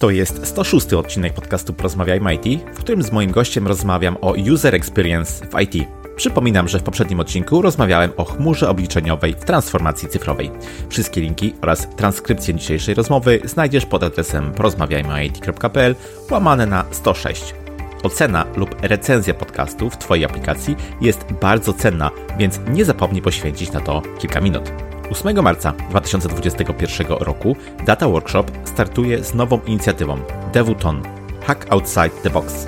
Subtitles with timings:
[0.00, 4.74] To jest 106 odcinek podcastu Porozmawiajmy IT, w którym z moim gościem rozmawiam o user
[4.74, 5.88] experience w IT.
[6.16, 10.50] Przypominam, że w poprzednim odcinku rozmawiałem o chmurze obliczeniowej w transformacji cyfrowej.
[10.88, 15.96] Wszystkie linki oraz transkrypcję dzisiejszej rozmowy znajdziesz pod adresem porozmawiajmyit.pl
[16.30, 17.54] łamane na 106.
[18.02, 23.80] Ocena lub recenzja podcastu w Twojej aplikacji jest bardzo cenna, więc nie zapomnij poświęcić na
[23.80, 24.72] to kilka minut.
[25.10, 27.56] 8 marca 2021 roku
[27.86, 30.18] Data Workshop startuje z nową inicjatywą
[30.52, 31.02] Devuton
[31.46, 32.66] Hack Outside the Box,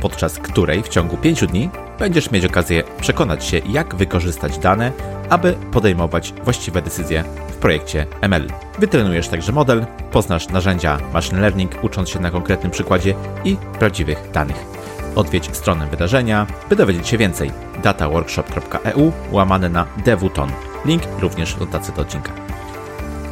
[0.00, 4.92] podczas której w ciągu 5 dni będziesz mieć okazję przekonać się, jak wykorzystać dane,
[5.28, 8.46] aby podejmować właściwe decyzje w projekcie ML.
[8.78, 13.14] Wytrenujesz także model, poznasz narzędzia machine learning, ucząc się na konkretnym przykładzie
[13.44, 14.77] i prawdziwych danych.
[15.16, 17.50] Odwiedź stronę wydarzenia, by dowiedzieć się więcej.
[17.82, 20.50] dataworkshop.eu łamane na Devuton.
[20.84, 22.32] Link również w notacji do odcinka.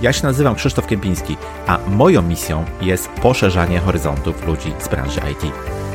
[0.03, 5.53] Ja się nazywam Krzysztof Kępiński, a moją misją jest poszerzanie horyzontów ludzi z branży IT.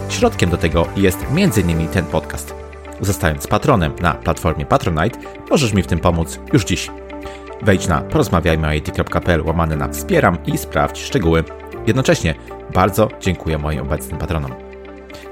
[0.09, 1.87] Środkiem do tego jest m.in.
[1.87, 2.55] ten podcast.
[3.01, 6.91] Zostając patronem na platformie Patronite, możesz mi w tym pomóc już dziś.
[7.61, 11.43] Wejdź na porozmawiajmyit.pl łamane na wspieram i sprawdź szczegóły.
[11.87, 12.35] Jednocześnie
[12.73, 14.70] bardzo dziękuję moim obecnym patronom.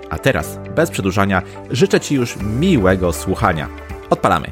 [0.09, 3.67] A teraz, bez przedłużania, życzę Ci już miłego słuchania.
[4.09, 4.51] Odpalamy!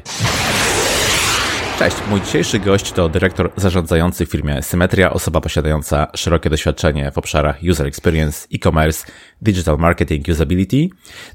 [1.78, 7.18] Cześć, mój dzisiejszy gość to dyrektor zarządzający w firmie Symetria, osoba posiadająca szerokie doświadczenie w
[7.18, 9.06] obszarach user experience, e-commerce,
[9.42, 10.88] digital marketing, usability,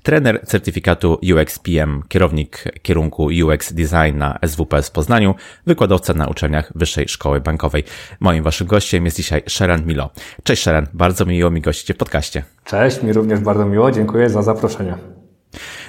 [0.03, 5.35] trener certyfikatu UX PM, kierownik kierunku UX Design na SWPS w Poznaniu,
[5.65, 7.83] wykładowca na uczelniach Wyższej Szkoły Bankowej.
[8.19, 10.09] Moim waszym gościem jest dzisiaj Sharon Milo.
[10.43, 12.43] Cześć Sharon, bardzo miło mi gościcie w podcaście.
[12.65, 15.12] Cześć, mi również bardzo miło, dziękuję za zaproszenie.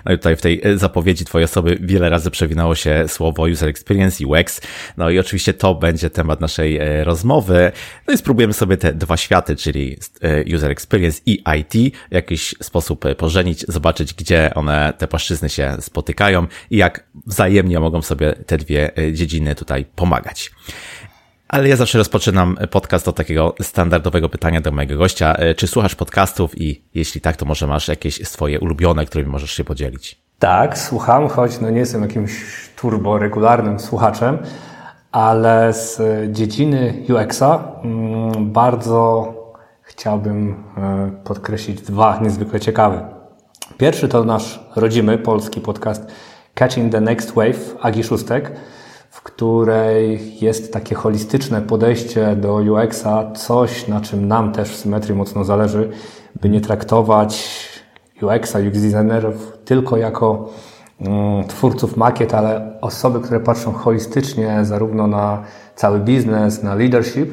[0.05, 3.69] No i tutaj w tej e, zapowiedzi Twojej osoby wiele razy przewinęło się słowo user
[3.69, 4.61] experience, UX.
[4.97, 7.73] No i oczywiście to będzie temat naszej e, rozmowy.
[8.09, 12.55] No i spróbujemy sobie te dwa światy, czyli e, user experience i IT w jakiś
[12.63, 18.59] sposób pożenić, zobaczyć, gdzie one, te płaszczyzny się spotykają i jak wzajemnie mogą sobie te
[18.59, 20.51] dwie dziedziny tutaj pomagać.
[21.55, 25.35] Ale ja zawsze rozpoczynam podcast od takiego standardowego pytania do mojego gościa.
[25.35, 29.51] E, czy słuchasz podcastów i jeśli tak, to może masz jakieś swoje ulubione, którymi możesz
[29.51, 30.21] się podzielić?
[30.39, 32.33] Tak, słucham, choć no nie jestem jakimś
[32.77, 34.39] turbo regularnym słuchaczem,
[35.13, 36.01] ale z
[36.33, 39.35] dziedziny UX-a mm, bardzo
[39.83, 43.09] chciałbym e, podkreślić dwa niezwykle ciekawe.
[43.79, 46.07] Pierwszy to nasz rodzimy polski podcast
[46.55, 48.53] Catching the Next Wave Agi Szóstek
[49.15, 55.15] w której jest takie holistyczne podejście do UX-a, coś na czym nam też w symetrii
[55.15, 55.91] mocno zależy,
[56.41, 57.45] by nie traktować
[58.23, 60.49] UX-a, UX designerów tylko jako
[61.01, 65.43] mm, twórców makiet, ale osoby, które patrzą holistycznie zarówno na
[65.75, 67.31] cały biznes, na leadership.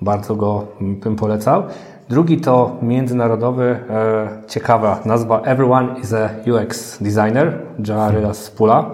[0.00, 1.62] Bardzo go bym polecał.
[2.08, 7.58] Drugi to międzynarodowy, e, ciekawa nazwa Everyone is a UX Designer,
[7.88, 8.90] Jared Spula.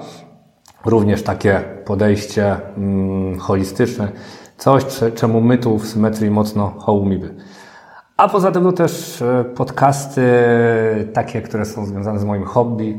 [0.85, 4.09] Również takie podejście mm, holistyczne,
[4.59, 7.35] coś, czemu my tu w symetrii mocno hołumimy.
[8.17, 10.23] A poza tym to też e, podcasty
[11.13, 12.99] takie, które są związane z moim hobby,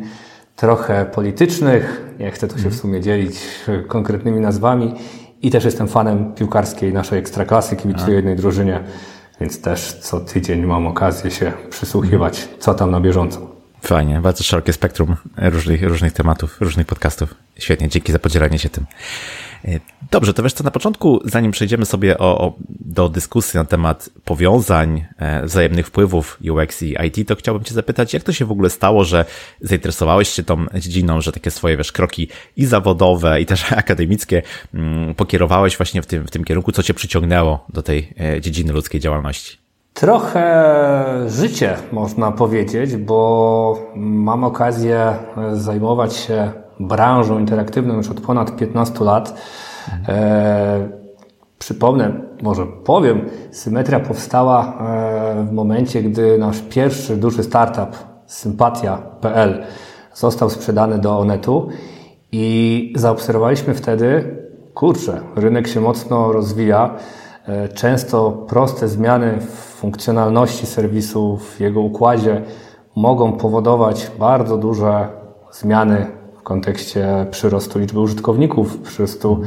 [0.56, 2.16] trochę politycznych.
[2.20, 2.82] Nie chcę tu się w mhm.
[2.82, 4.94] sumie dzielić e, konkretnymi nazwami.
[5.42, 8.84] I też jestem fanem piłkarskiej naszej ekstraklasy, kibicuję jednej drużynie,
[9.40, 13.61] więc też co tydzień mam okazję się przysłuchiwać, co tam na bieżąco.
[13.82, 17.36] Fajnie, bardzo szerokie spektrum różnych, różnych tematów, różnych podcastów.
[17.60, 18.86] Świetnie, dzięki za podzielenie się tym.
[19.66, 19.80] E,
[20.12, 24.10] dobrze, to wiesz co, na początku, zanim przejdziemy sobie o, o, do dyskusji na temat
[24.26, 28.52] powiązań, e, wzajemnych wpływów UX i IT, to chciałbym Cię zapytać, jak to się w
[28.52, 29.26] ogóle stało, że
[29.62, 32.28] zainteresowałeś się tą dziedziną, że takie swoje, wiesz, kroki
[32.58, 34.42] i zawodowe, i też akademickie
[34.74, 38.74] mm, pokierowałeś właśnie w tym, w tym kierunku, co Cię przyciągnęło do tej e, dziedziny
[38.74, 39.61] ludzkiej działalności?
[40.02, 40.64] Trochę
[41.28, 45.14] życie, można powiedzieć, bo mam okazję
[45.54, 49.34] zajmować się branżą interaktywną już od ponad 15 lat.
[50.08, 50.90] E,
[51.60, 52.12] przypomnę,
[52.42, 59.64] może powiem, Symetria powstała e, w momencie, gdy nasz pierwszy duży startup, Sympatia.pl,
[60.14, 61.70] został sprzedany do Onetu
[62.32, 64.38] i zaobserwowaliśmy wtedy,
[64.74, 66.96] kurczę, rynek się mocno rozwija.
[67.48, 72.42] E, często proste zmiany w funkcjonalności serwisu, w jego układzie
[72.96, 75.08] mogą powodować bardzo duże
[75.52, 76.06] zmiany
[76.40, 79.42] w kontekście przyrostu liczby użytkowników, przyrostu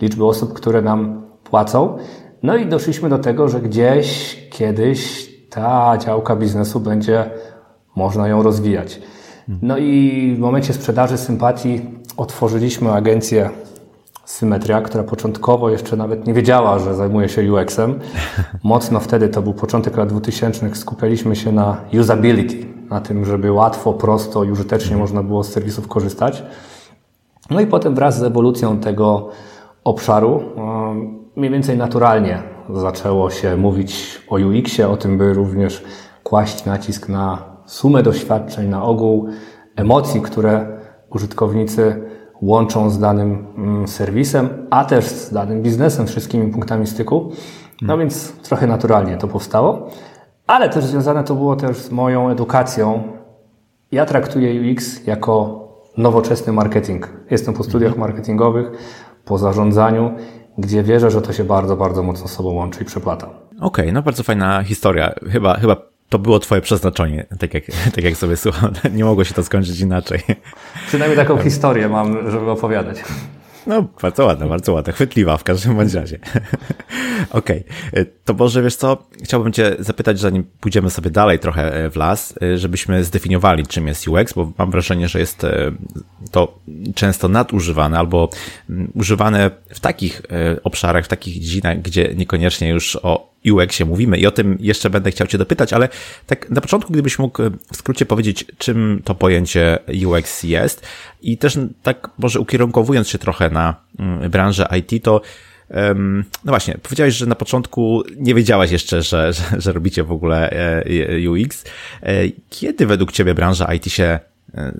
[0.00, 1.98] liczby osób, które nam płacą.
[2.42, 7.30] No i doszliśmy do tego, że gdzieś kiedyś ta działka biznesu będzie
[7.96, 9.00] można ją rozwijać.
[9.62, 11.80] No i w momencie sprzedaży sympatii
[12.16, 13.50] otworzyliśmy agencję
[14.28, 17.98] Symetria, która początkowo jeszcze nawet nie wiedziała, że zajmuje się UX-em.
[18.64, 23.92] Mocno wtedy, to był początek lat 2000, skupialiśmy się na usability, na tym, żeby łatwo,
[23.92, 26.42] prosto i użytecznie można było z serwisów korzystać.
[27.50, 29.28] No i potem wraz z ewolucją tego
[29.84, 30.42] obszaru,
[31.36, 32.42] mniej więcej naturalnie
[32.74, 35.84] zaczęło się mówić o UX-ie, o tym, by również
[36.22, 39.28] kłaść nacisk na sumę doświadczeń, na ogół
[39.76, 40.78] emocji, które
[41.10, 42.08] użytkownicy
[42.42, 47.32] łączą z danym mm, serwisem, a też z danym biznesem, wszystkimi punktami styku.
[47.82, 49.90] No więc trochę naturalnie to powstało,
[50.46, 53.02] ale też związane to było też z moją edukacją.
[53.92, 55.64] Ja traktuję UX jako
[55.96, 57.08] nowoczesny marketing.
[57.30, 58.70] Jestem po studiach marketingowych,
[59.24, 60.12] po zarządzaniu,
[60.58, 63.26] gdzie wierzę, że to się bardzo, bardzo mocno z sobą łączy i przeplata.
[63.26, 65.14] Okej, okay, no bardzo fajna historia.
[65.30, 65.76] Chyba, chyba
[66.08, 67.64] to było twoje przeznaczenie, tak jak,
[67.94, 68.72] tak jak sobie słucham.
[68.96, 70.20] Nie mogło się to skończyć inaczej.
[70.86, 72.98] Przynajmniej taką historię mam, żeby opowiadać.
[73.68, 76.18] No, bardzo ładna, bardzo ładna, chwytliwa w każdym bądź razie.
[77.30, 78.06] Okej, okay.
[78.24, 82.34] to może wiesz co, chciałbym cię zapytać, zanim pójdziemy sobie dalej trochę e, w las,
[82.42, 85.72] e, żebyśmy zdefiniowali, czym jest UX, bo mam wrażenie, że jest e,
[86.30, 86.58] to
[86.94, 88.30] często nadużywane albo
[88.70, 90.22] mm, używane w takich
[90.64, 95.10] obszarach, w takich dziedzinach, gdzie niekoniecznie już o UX-ie mówimy i o tym jeszcze będę
[95.10, 95.88] chciał Cię dopytać, ale
[96.26, 97.42] tak na początku, gdybyś mógł
[97.72, 100.86] w skrócie powiedzieć, czym to pojęcie UX jest
[101.22, 105.20] i też tak może ukierunkowując się trochę na mm, branżę IT, to
[106.44, 110.50] no właśnie, powiedziałeś, że na początku nie wiedziałaś jeszcze, że, że, że robicie w ogóle
[110.50, 111.64] e, UX.
[112.02, 112.14] E,
[112.50, 114.18] kiedy według Ciebie branża IT się
[114.54, 114.72] e,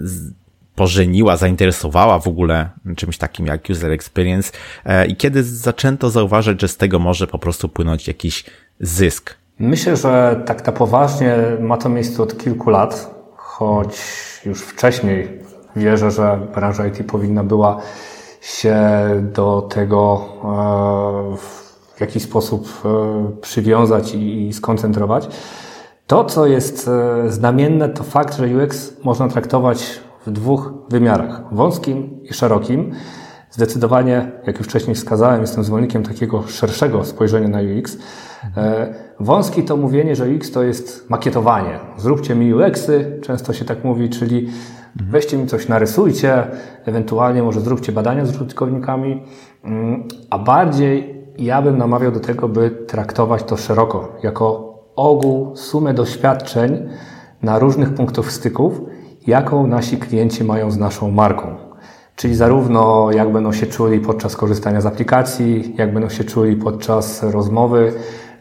[0.79, 4.53] pożeniła, zainteresowała w ogóle czymś takim jak user experience
[5.09, 8.45] i kiedy zaczęto zauważać, że z tego może po prostu płynąć jakiś
[8.81, 9.35] zysk?
[9.59, 13.99] Myślę, że tak na poważnie ma to miejsce od kilku lat, choć
[14.47, 15.39] już wcześniej
[15.77, 17.81] wierzę, że branża IT powinna była
[18.41, 18.77] się
[19.33, 21.37] do tego e,
[21.97, 25.29] w jakiś sposób e, przywiązać i skoncentrować.
[26.07, 32.23] To, co jest e, znamienne, to fakt, że UX można traktować w dwóch wymiarach wąskim
[32.23, 32.93] i szerokim.
[33.50, 37.99] Zdecydowanie, jak już wcześniej wskazałem, jestem zwolennikiem takiego szerszego spojrzenia na UX.
[39.20, 41.79] Wąski to mówienie, że UX to jest makietowanie.
[41.97, 44.49] Zróbcie mi UX-y, często się tak mówi, czyli
[44.97, 46.47] Weźcie mi coś, narysujcie,
[46.85, 49.23] ewentualnie może zróbcie badania z użytkownikami,
[49.65, 55.94] mm, a bardziej ja bym namawiał do tego, by traktować to szeroko, jako ogół, sumę
[55.94, 56.88] doświadczeń
[57.43, 58.81] na różnych punktach styków,
[59.29, 61.57] jaką nasi klienci mają z naszą marką.
[62.17, 67.23] Czyli zarówno jak będą się czuli podczas korzystania z aplikacji, jak będą się czuli podczas
[67.23, 67.93] rozmowy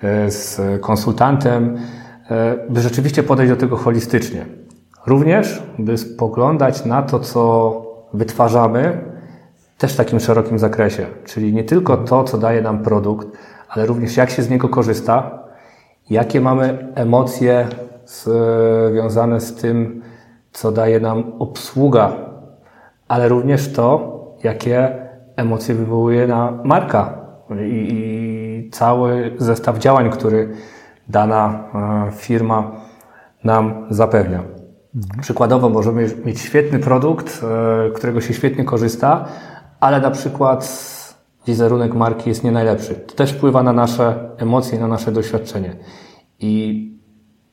[0.01, 1.77] e, z konsultantem,
[2.29, 4.45] e, by rzeczywiście podejść do tego holistycznie.
[5.05, 7.41] Również, by spoglądać na to, co
[8.13, 9.01] wytwarzamy,
[9.77, 11.05] też w takim szerokim zakresie.
[11.25, 13.27] Czyli nie tylko to, co daje nam produkt,
[13.69, 15.39] ale również jak się z niego korzysta,
[16.09, 17.67] jakie mamy emocje
[18.05, 20.01] związane z tym,
[20.57, 22.11] co daje nam obsługa,
[23.07, 27.17] ale również to, jakie emocje wywołuje na marka
[27.49, 30.53] i, i cały zestaw działań, który
[31.09, 31.63] dana
[32.07, 32.71] e, firma
[33.43, 34.39] nam zapewnia.
[34.95, 35.21] Mhm.
[35.21, 39.25] Przykładowo możemy mieć świetny produkt, e, którego się świetnie korzysta,
[39.79, 40.87] ale na przykład
[41.47, 42.95] wizerunek marki jest nie najlepszy.
[42.95, 45.75] To też wpływa na nasze emocje, na nasze doświadczenie.
[46.39, 46.83] I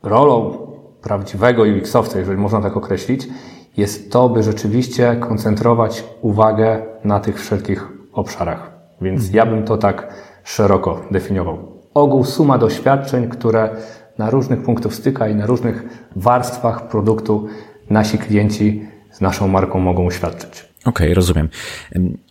[0.02, 0.73] rolą
[1.04, 3.28] prawdziwego UX-owca, jeżeli można tak określić,
[3.76, 8.70] jest to, by rzeczywiście koncentrować uwagę na tych wszelkich obszarach.
[9.00, 9.36] Więc mhm.
[9.36, 10.14] ja bym to tak
[10.44, 11.58] szeroko definiował.
[11.94, 13.70] Ogół, suma doświadczeń, które
[14.18, 15.82] na różnych punktach styka i na różnych
[16.16, 17.48] warstwach produktu
[17.90, 20.74] nasi klienci z naszą marką mogą uświadczyć.
[20.84, 21.48] Okej, okay, rozumiem.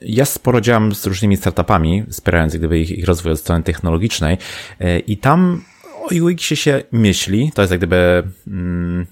[0.02, 4.38] Ja sporo działam z różnymi startupami, wspierając gdyby ich, ich rozwój od strony technologicznej
[4.80, 5.62] e, i tam
[6.04, 9.06] o UX się myśli, to jest jak gdyby mm,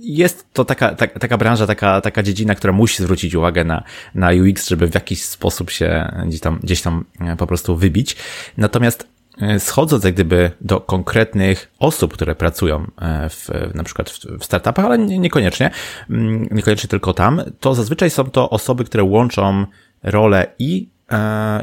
[0.00, 3.82] jest to taka, ta, taka branża, taka, taka dziedzina, która musi zwrócić uwagę na,
[4.14, 8.16] na UX, żeby w jakiś sposób się gdzieś tam, gdzieś tam e, po prostu wybić.
[8.56, 9.08] Natomiast
[9.40, 14.84] E, schodząc jak gdyby do konkretnych osób, które pracują e, w, na przykład w startupach,
[14.84, 15.70] ale niekoniecznie,
[16.10, 19.66] mm, niekoniecznie tylko tam, to zazwyczaj są to osoby, które łączą
[20.02, 20.88] rolę i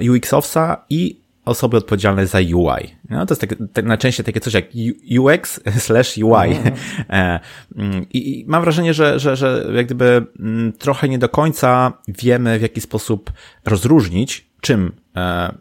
[0.01, 2.95] UX-owca i osoby odpowiedzialne za UI.
[3.09, 4.65] No, to jest tak, tak najczęściej takie coś jak
[5.19, 6.55] UX slash UI.
[6.55, 6.73] Mm.
[7.77, 8.05] mm.
[8.13, 12.59] I, I, mam wrażenie, że, że, że jak gdyby mm, trochę nie do końca wiemy,
[12.59, 13.31] w jaki sposób
[13.65, 15.55] rozróżnić czym e,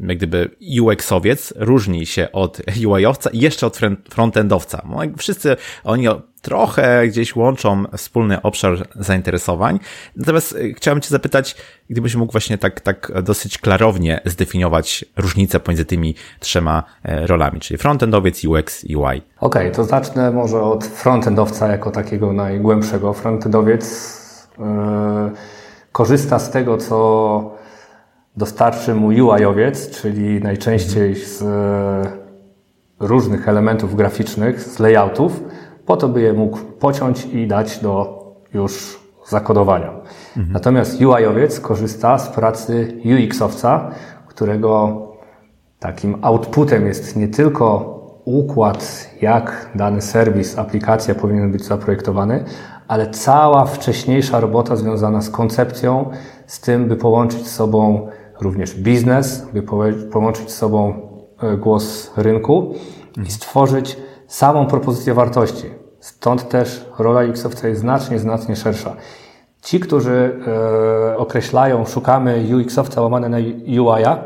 [0.00, 0.50] jak gdyby
[0.80, 3.78] UX-owiec różni się od UI-owca i jeszcze od
[4.10, 4.82] frontendowca.
[5.18, 6.06] Wszyscy oni
[6.42, 9.78] trochę gdzieś łączą wspólny obszar zainteresowań.
[10.16, 11.56] Natomiast e, chciałem Cię zapytać,
[11.90, 17.78] gdybyś mógł właśnie tak, tak dosyć klarownie zdefiniować różnicę pomiędzy tymi trzema e, rolami, czyli
[17.78, 18.94] frontendowiec, UX, UI.
[18.96, 23.12] Okej, okay, to zacznę może od frontendowca jako takiego najgłębszego.
[23.12, 24.18] Frontendowiec
[24.58, 24.64] yy,
[25.92, 27.57] korzysta z tego, co
[28.38, 31.44] dostarczy mu UI-owiec, czyli najczęściej z
[33.00, 35.40] różnych elementów graficznych, z layoutów,
[35.86, 38.18] po to, by je mógł pociąć i dać do
[38.54, 39.90] już zakodowania.
[40.36, 40.52] Mhm.
[40.52, 43.90] Natomiast UI-owiec korzysta z pracy UX-owca,
[44.26, 45.02] którego
[45.78, 52.44] takim outputem jest nie tylko układ, jak dany serwis, aplikacja powinien być zaprojektowany,
[52.88, 56.10] ale cała wcześniejsza robota związana z koncepcją,
[56.46, 58.08] z tym, by połączyć z sobą
[58.40, 59.62] również biznes, by
[60.12, 60.94] połączyć z sobą
[61.42, 62.74] e, głos rynku
[63.26, 65.66] i stworzyć samą propozycję wartości.
[66.00, 68.96] Stąd też rola UX-owca jest znacznie, znacznie szersza.
[69.62, 73.38] Ci, którzy e, określają, szukamy UX-owca łamane na
[73.80, 74.18] UI-a,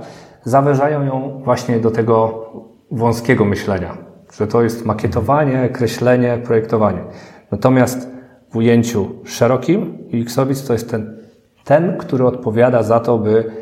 [0.45, 2.47] zawężają ją właśnie do tego
[2.91, 3.97] wąskiego myślenia,
[4.37, 7.05] że to jest makietowanie, kreślenie, projektowanie.
[7.51, 8.09] Natomiast
[8.51, 11.19] w ujęciu szerokim UX-owiec to jest ten,
[11.65, 13.62] ten, który odpowiada za to, by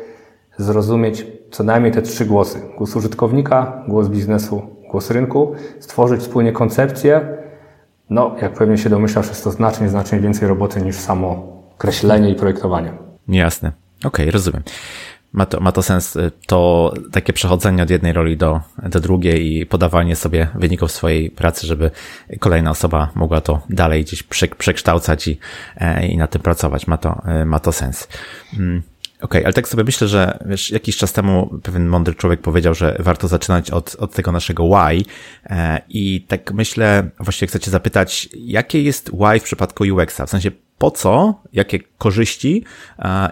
[0.61, 2.61] zrozumieć co najmniej te trzy głosy.
[2.77, 7.37] Głos użytkownika, głos biznesu, głos rynku, stworzyć wspólnie koncepcję.
[8.09, 12.35] No, jak pewnie się domyślasz, jest to znacznie, znacznie więcej roboty niż samo kreślenie i
[12.35, 12.93] projektowanie.
[13.27, 13.71] Jasne.
[13.99, 14.63] Okej, okay, rozumiem.
[15.33, 19.57] Ma to, ma to sens, y, to takie przechodzenie od jednej roli do, do drugiej
[19.57, 21.91] i podawanie sobie wyników swojej pracy, żeby
[22.39, 24.23] kolejna osoba mogła to dalej gdzieś
[24.57, 25.39] przekształcać i,
[25.77, 26.87] e, i na tym pracować.
[26.87, 28.07] Ma to, y, ma to sens.
[29.21, 32.73] Okej, okay, ale tak sobie myślę, że wiesz, jakiś czas temu pewien mądry człowiek powiedział,
[32.73, 35.03] że warto zaczynać od, od tego naszego why
[35.45, 40.25] e, i tak myślę, właściwie chcę cię zapytać, jakie jest why w przypadku UX-a?
[40.25, 40.51] W sensie
[40.81, 42.63] po co, jakie korzyści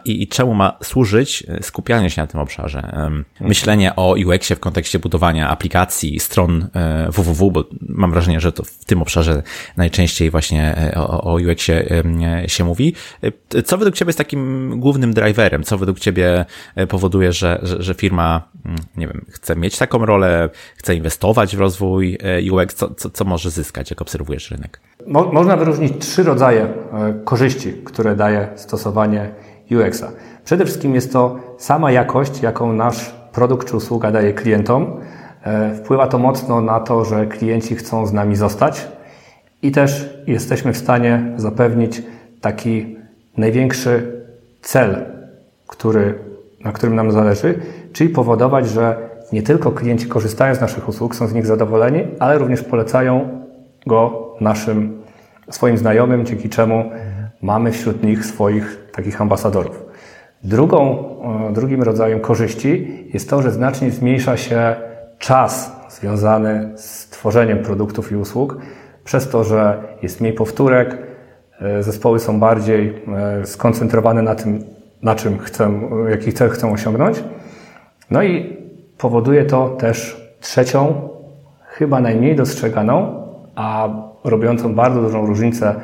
[0.05, 3.09] i, i czemu ma służyć e, skupianie się na tym obszarze.
[3.39, 6.67] Myślenie o UX-ie w kontekście budowania aplikacji, stron
[7.09, 9.43] www, e, bo mam wrażenie, że to w tym obszarze
[9.77, 12.03] najczęściej właśnie e, o, o UX-ie
[12.47, 12.93] się mówi.
[13.65, 15.63] Co według Ciebie jest takim głównym driverem?
[15.63, 16.45] Co według Ciebie
[16.89, 18.49] powoduje, że, że, że firma,
[18.97, 22.17] nie wiem, chce mieć taką rolę, chce inwestować w rozwój
[22.51, 22.75] UX?
[22.75, 24.88] Co, co, co może zyskać, jak obserwujesz rynek?
[25.07, 26.67] Mo można wyróżnić trzy rodzaje
[27.23, 29.29] korzyści, które daje stosowanie
[29.71, 30.11] UX-a.
[30.45, 34.99] Przede wszystkim jest to sama jakość, jaką nasz produkt czy usługa daje klientom.
[35.43, 38.87] E, wpływa to mocno na to, że klienci chcą z nami zostać
[39.61, 42.01] i też jesteśmy w stanie zapewnić
[42.41, 42.97] taki
[43.37, 44.23] największy
[44.61, 45.05] cel,
[45.67, 46.19] który,
[46.63, 47.59] na którym nam zależy,
[47.93, 52.37] czyli powodować, że nie tylko klienci korzystają z naszych usług, są z nich zadowoleni, ale
[52.37, 53.39] również polecają
[53.89, 55.01] go naszym
[55.49, 56.91] swoim znajomym, dzięki czemu
[57.41, 59.83] mamy wśród nich swoich takich ambasadorów.
[60.43, 61.05] Drugą,
[61.49, 64.75] e, drugim rodzajem korzyści jest to, że znacznie zmniejsza się
[65.19, 68.57] czas związany z tworzeniem produktów i usług,
[69.03, 70.97] przez to, że jest mniej powtórek,
[71.61, 73.03] e, zespoły są bardziej
[73.41, 74.63] e, skoncentrowane na tym,
[75.01, 75.71] na czym chcę,
[76.09, 77.23] jaki cel chcą osiągnąć.
[78.11, 78.57] No i
[78.97, 81.09] powoduje to też trzecią,
[81.65, 83.18] chyba najmniej dostrzeganą,
[83.59, 83.89] a
[84.23, 85.75] robiącą bardzo dużą różnicę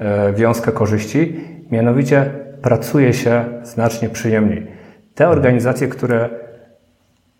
[0.00, 2.30] E, wiązkę korzyści, mianowicie
[2.62, 4.66] pracuje się znacznie przyjemniej.
[5.14, 6.28] Te organizacje, które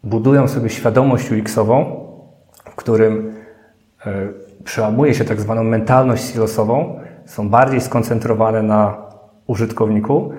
[0.05, 1.85] budują sobie świadomość UX-ową,
[2.65, 3.35] w którym
[4.07, 4.13] e,
[4.65, 8.97] przełamuje się tak zwaną mentalność silosową, są bardziej skoncentrowane na
[9.47, 10.33] użytkowniku,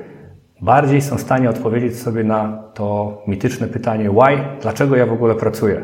[0.62, 5.36] bardziej są w stanie odpowiedzieć sobie na to mityczne pytanie why, dlaczego ja w ogóle
[5.36, 5.84] pracuję.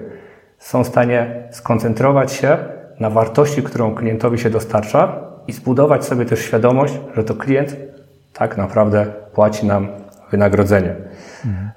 [0.57, 2.57] Są w stanie skoncentrować się
[3.00, 7.76] na wartości, którą klientowi się dostarcza i zbudować sobie też świadomość, że to klient
[8.34, 9.88] tak naprawdę płaci nam
[10.32, 10.96] wynagrodzenie.
[11.46, 11.72] Mhm.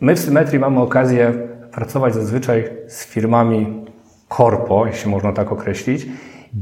[0.00, 1.32] My w Symetrii mamy okazję
[1.72, 3.86] pracować zazwyczaj z firmami
[4.28, 6.06] korpo, jeśli można tak określić.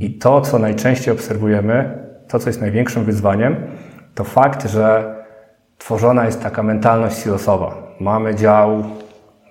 [0.00, 1.98] I to, co najczęściej obserwujemy,
[2.28, 3.56] to, co jest największym wyzwaniem,
[4.14, 5.14] to fakt, że
[5.78, 7.74] tworzona jest taka mentalność silosowa.
[8.00, 8.84] Mamy dział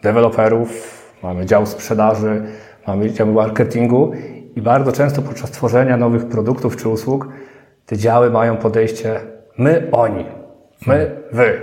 [0.03, 2.43] deweloperów, mamy dział sprzedaży,
[2.87, 4.11] mamy dział marketingu
[4.55, 7.27] i bardzo często podczas tworzenia nowych produktów czy usług
[7.85, 9.19] te działy mają podejście
[9.57, 10.25] my, oni,
[10.87, 11.59] my, wy.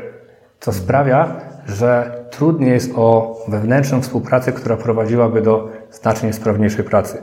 [0.61, 7.23] Co sprawia, że trudniej jest o wewnętrzną współpracę, która prowadziłaby do znacznie sprawniejszej pracy.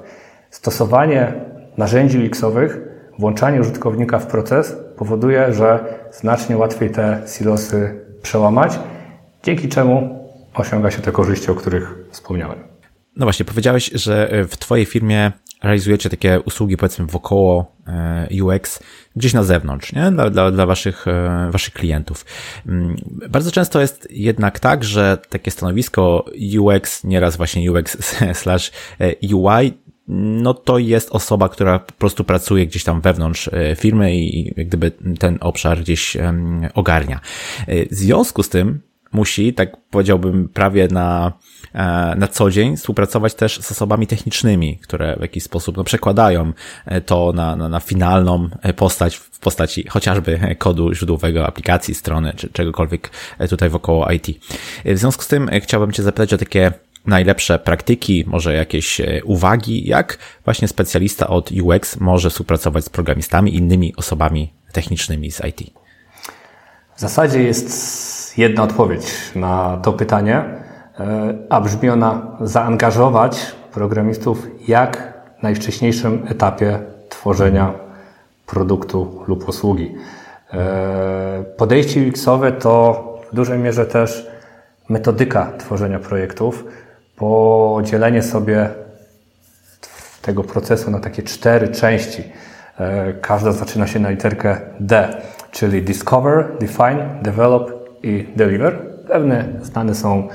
[0.49, 1.33] Stosowanie
[1.77, 2.79] narzędzi UX-owych,
[3.19, 5.79] włączanie użytkownika w proces powoduje, że
[6.11, 8.79] znacznie łatwiej te silosy przełamać
[9.43, 10.19] dzięki czemu
[10.53, 12.70] osiąga się te korzyści, o których wspomniałem.
[13.15, 15.31] No właśnie, powiedziałeś, że w Twojej firmie
[15.63, 18.79] realizujecie takie usługi, powiedzmy, wokoło e, UX
[19.15, 20.11] gdzieś na zewnątrz, nie?
[20.11, 22.25] Dla, dla, dla waszych, e, waszych klientów.
[22.67, 22.95] Mm,
[23.29, 26.25] bardzo często jest jednak tak, że takie stanowisko
[26.59, 27.97] UX, nieraz właśnie UX
[28.41, 29.73] slash e, UI,
[30.07, 34.91] no to jest osoba, która po prostu pracuje gdzieś tam wewnątrz firmy i jak gdyby
[35.19, 36.17] ten obszar gdzieś
[36.73, 37.19] ogarnia.
[37.67, 38.81] W związku z tym
[39.13, 41.33] musi, tak powiedziałbym, prawie na,
[41.73, 46.53] e, na co dzień współpracować też z osobami technicznymi, które w jakiś sposób no, przekładają
[46.85, 52.33] e, to na, na, na finalną e, postać w postaci chociażby kodu źródłowego aplikacji, strony
[52.35, 53.11] czy czegokolwiek
[53.49, 54.27] tutaj wokoło IT.
[54.85, 56.71] W związku z tym chciałbym Cię zapytać o takie
[57.05, 63.95] najlepsze praktyki, może jakieś uwagi, jak właśnie specjalista od UX może współpracować z programistami, innymi
[63.95, 65.73] osobami technicznymi z IT.
[66.95, 75.13] W zasadzie jest jedna odpowiedź na to pytanie, e, a brzmi ona zaangażować programistów jak
[75.41, 77.73] najwcześniejszym etapie tworzenia
[78.45, 79.95] produktu lub usługi.
[80.53, 84.27] E, podejście UX-owe to w dużej mierze też
[84.89, 86.65] metodyka tworzenia projektów,
[87.15, 88.69] podzielenie sobie
[90.21, 92.23] tego procesu na takie cztery części.
[92.79, 95.21] E, każda zaczyna się na literkę D,
[95.51, 98.79] czyli Discover, Define, Develop i deliver.
[99.07, 100.27] Pewne znane są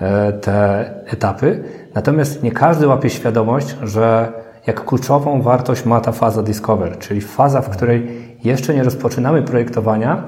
[0.00, 4.32] e, te etapy, natomiast nie każdy łapie świadomość, że
[4.66, 10.24] jak kluczową wartość ma ta faza discover, czyli faza, w której jeszcze nie rozpoczynamy projektowania,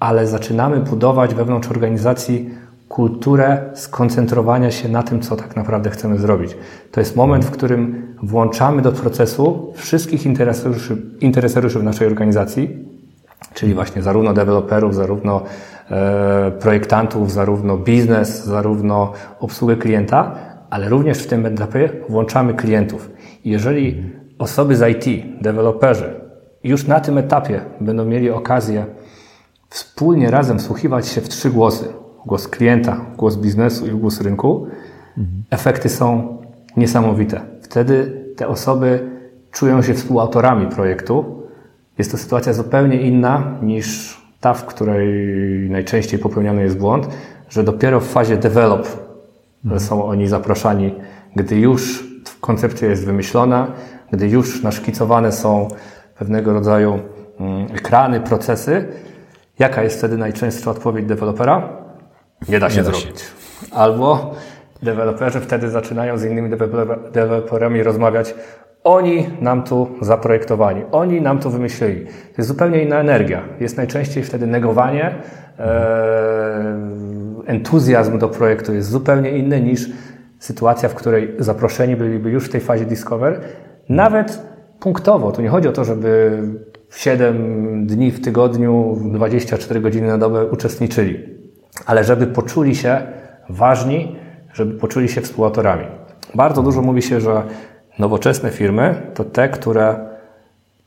[0.00, 2.50] ale zaczynamy budować wewnątrz organizacji
[2.88, 6.56] kulturę skoncentrowania się na tym, co tak naprawdę chcemy zrobić.
[6.90, 12.70] To jest moment, w którym włączamy do procesu wszystkich interesariuszy, interesariuszy w naszej organizacji,
[13.54, 15.42] czyli właśnie zarówno deweloperów, zarówno
[16.60, 20.34] projektantów, zarówno biznes, zarówno obsługę klienta,
[20.70, 23.10] ale również w tym etapie włączamy klientów.
[23.44, 24.02] jeżeli
[24.38, 26.20] osoby z IT, deweloperzy,
[26.64, 28.86] już na tym etapie będą mieli okazję
[29.68, 31.84] wspólnie razem wsłuchiwać się w trzy głosy,
[32.26, 34.66] głos klienta, głos biznesu i głos rynku,
[35.50, 36.38] efekty są
[36.76, 37.40] niesamowite.
[37.62, 39.10] Wtedy te osoby
[39.50, 41.42] czują się współautorami projektu,
[41.98, 45.08] jest to sytuacja zupełnie inna niż ta, w której
[45.70, 47.08] najczęściej popełniany jest błąd,
[47.48, 48.86] że dopiero w fazie develop
[49.64, 49.80] mhm.
[49.80, 50.94] są oni zapraszani,
[51.36, 52.04] gdy już
[52.40, 53.66] koncepcja jest wymyślona,
[54.12, 55.68] gdy już naszkicowane są
[56.18, 56.98] pewnego rodzaju
[57.40, 58.88] mm, ekrany, procesy.
[59.58, 61.68] Jaka jest wtedy najczęstsza odpowiedź dewelopera?
[62.48, 63.20] Nie da się Nie zrobić.
[63.20, 63.26] się.
[63.72, 64.34] Albo
[64.82, 66.50] deweloperzy wtedy zaczynają z innymi
[67.12, 68.34] deweloperami rozmawiać
[68.84, 72.04] oni nam tu zaprojektowali, oni nam to wymyślili.
[72.06, 73.42] To jest zupełnie inna energia.
[73.60, 75.14] Jest najczęściej wtedy negowanie,
[75.58, 76.92] e,
[77.46, 79.90] entuzjazm do projektu jest zupełnie inny niż
[80.38, 83.40] sytuacja, w której zaproszeni byliby już w tej fazie discover,
[83.88, 84.42] nawet
[84.80, 85.32] punktowo.
[85.32, 86.42] Tu nie chodzi o to, żeby
[86.90, 91.20] 7 dni w tygodniu, 24 godziny na dobę uczestniczyli,
[91.86, 93.02] ale żeby poczuli się
[93.48, 94.16] ważni,
[94.52, 95.84] żeby poczuli się współautorami.
[96.34, 97.42] Bardzo dużo mówi się, że
[97.98, 100.08] Nowoczesne firmy to te, które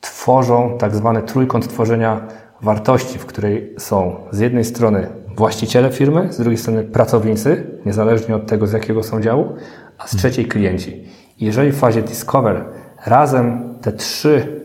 [0.02, 2.22] tworzą tak zwany trójkąt tworzenia
[2.62, 8.48] wartości, w której są z jednej strony właściciele firmy, z drugiej strony pracownicy, niezależnie od
[8.48, 9.56] tego, z jakiego są działu,
[9.98, 11.04] a z trzeciej klienci.
[11.40, 12.66] Jeżeli w fazie Discover
[13.06, 14.62] razem te trzy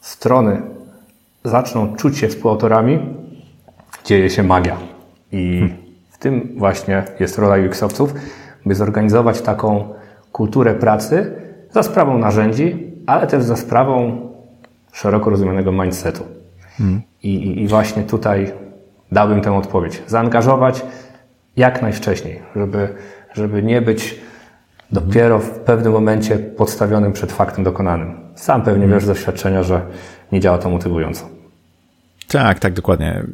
[0.00, 0.62] strony
[1.44, 3.16] zaczną czuć się współautorami,
[4.04, 4.76] dzieje się magia.
[5.32, 5.74] I
[6.10, 8.14] w tym właśnie jest rola UX-owców,
[8.66, 9.88] by zorganizować taką
[10.32, 11.32] kulturę pracy,
[11.78, 14.20] za sprawą narzędzi, ale też za sprawą
[14.92, 16.24] szeroko rozumianego mindsetu.
[16.78, 17.02] Hmm.
[17.22, 18.52] I, I właśnie tutaj
[19.12, 20.02] dałbym tę odpowiedź.
[20.06, 20.84] Zaangażować
[21.56, 22.88] jak najwcześniej, żeby,
[23.34, 24.20] żeby nie być
[24.90, 28.14] dopiero w pewnym momencie podstawionym przed faktem dokonanym.
[28.34, 28.98] Sam pewnie hmm.
[28.98, 29.80] wiesz z doświadczenia, że
[30.32, 31.28] nie działa to motywująco.
[32.28, 33.24] Tak, tak, dokładnie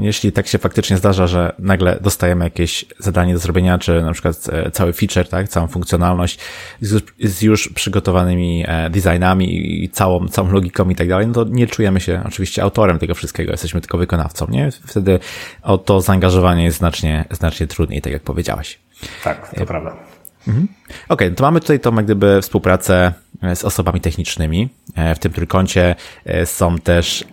[0.00, 4.48] jeśli tak się faktycznie zdarza, że nagle dostajemy jakieś zadanie do zrobienia, czy na przykład
[4.52, 6.38] e, cały feature, tak, całą funkcjonalność
[6.80, 11.66] z, już przygotowanymi e, designami i całą, całą logiką i tak dalej, no to nie
[11.66, 14.70] czujemy się oczywiście autorem tego wszystkiego, jesteśmy tylko wykonawcą, nie?
[14.86, 15.18] Wtedy
[15.62, 18.78] o to zaangażowanie jest znacznie, znacznie trudniej, tak jak powiedziałeś.
[19.24, 20.15] Tak, to prawda.
[20.48, 20.68] Mhm.
[20.86, 24.68] Okej, okay, no to mamy tutaj tą jak gdyby współpracę e, z osobami technicznymi.
[24.94, 27.24] E, w tym trójkącie e, są też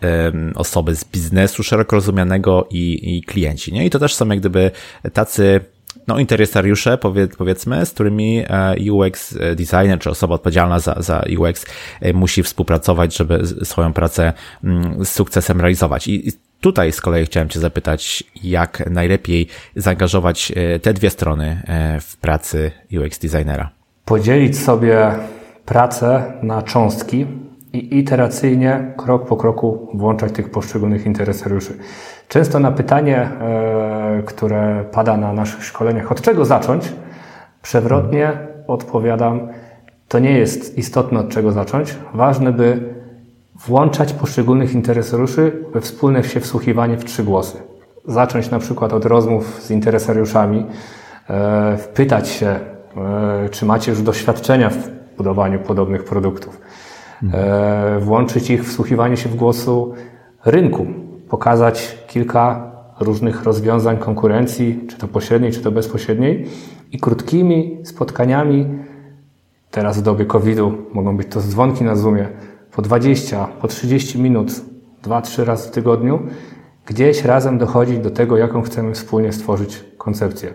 [0.55, 3.85] osoby z biznesu szeroko rozumianego i, i klienci, nie?
[3.85, 4.71] I to też są jak gdyby
[5.13, 5.59] tacy
[6.07, 8.43] no, interesariusze, powiedz, powiedzmy, z którymi
[8.91, 11.65] UX designer czy osoba odpowiedzialna za, za UX
[12.13, 16.07] musi współpracować, żeby swoją pracę mm, z sukcesem realizować.
[16.07, 16.31] I
[16.63, 21.61] Tutaj z kolei chciałem Cię zapytać, jak najlepiej zaangażować te dwie strony
[22.01, 22.71] w pracy
[23.05, 23.69] UX designera.
[24.05, 25.11] Podzielić sobie
[25.65, 27.25] pracę na cząstki
[27.73, 31.77] i iteracyjnie, krok po kroku włączać tych poszczególnych interesariuszy.
[32.27, 36.93] Często na pytanie, e, które pada na naszych szkoleniach, od czego zacząć,
[37.61, 39.49] przewrotnie odpowiadam,
[40.07, 41.95] to nie jest istotne od czego zacząć.
[42.13, 43.02] Ważne, by
[43.55, 47.57] włączać poszczególnych interesariuszy we wspólne się wsłuchiwanie w trzy głosy.
[48.05, 50.65] Zacząć na przykład od rozmów z interesariuszami,
[51.29, 56.61] e, wpytać się, e, czy macie już doświadczenia w budowaniu podobnych produktów.
[57.33, 59.93] E, włączyć ich wsłuchiwanie się w głosu
[60.45, 60.85] rynku,
[61.29, 66.47] pokazać kilka różnych rozwiązań konkurencji, czy to pośredniej, czy to bezpośredniej
[66.91, 68.65] i krótkimi spotkaniami,
[69.71, 72.27] teraz w dobie COVID-u mogą być to dzwonki na Zoomie,
[72.75, 74.51] po 20, po 30 minut,
[75.03, 76.19] 2-3 razy w tygodniu,
[76.85, 80.53] gdzieś razem dochodzić do tego, jaką chcemy wspólnie stworzyć koncepcję.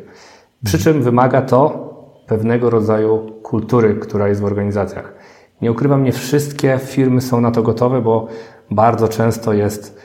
[0.65, 1.89] Przy czym wymaga to
[2.27, 5.15] pewnego rodzaju kultury, która jest w organizacjach.
[5.63, 8.29] Nie ukrywam, nie wszystkie firmy są na to gotowe, bo
[8.71, 10.01] bardzo często jest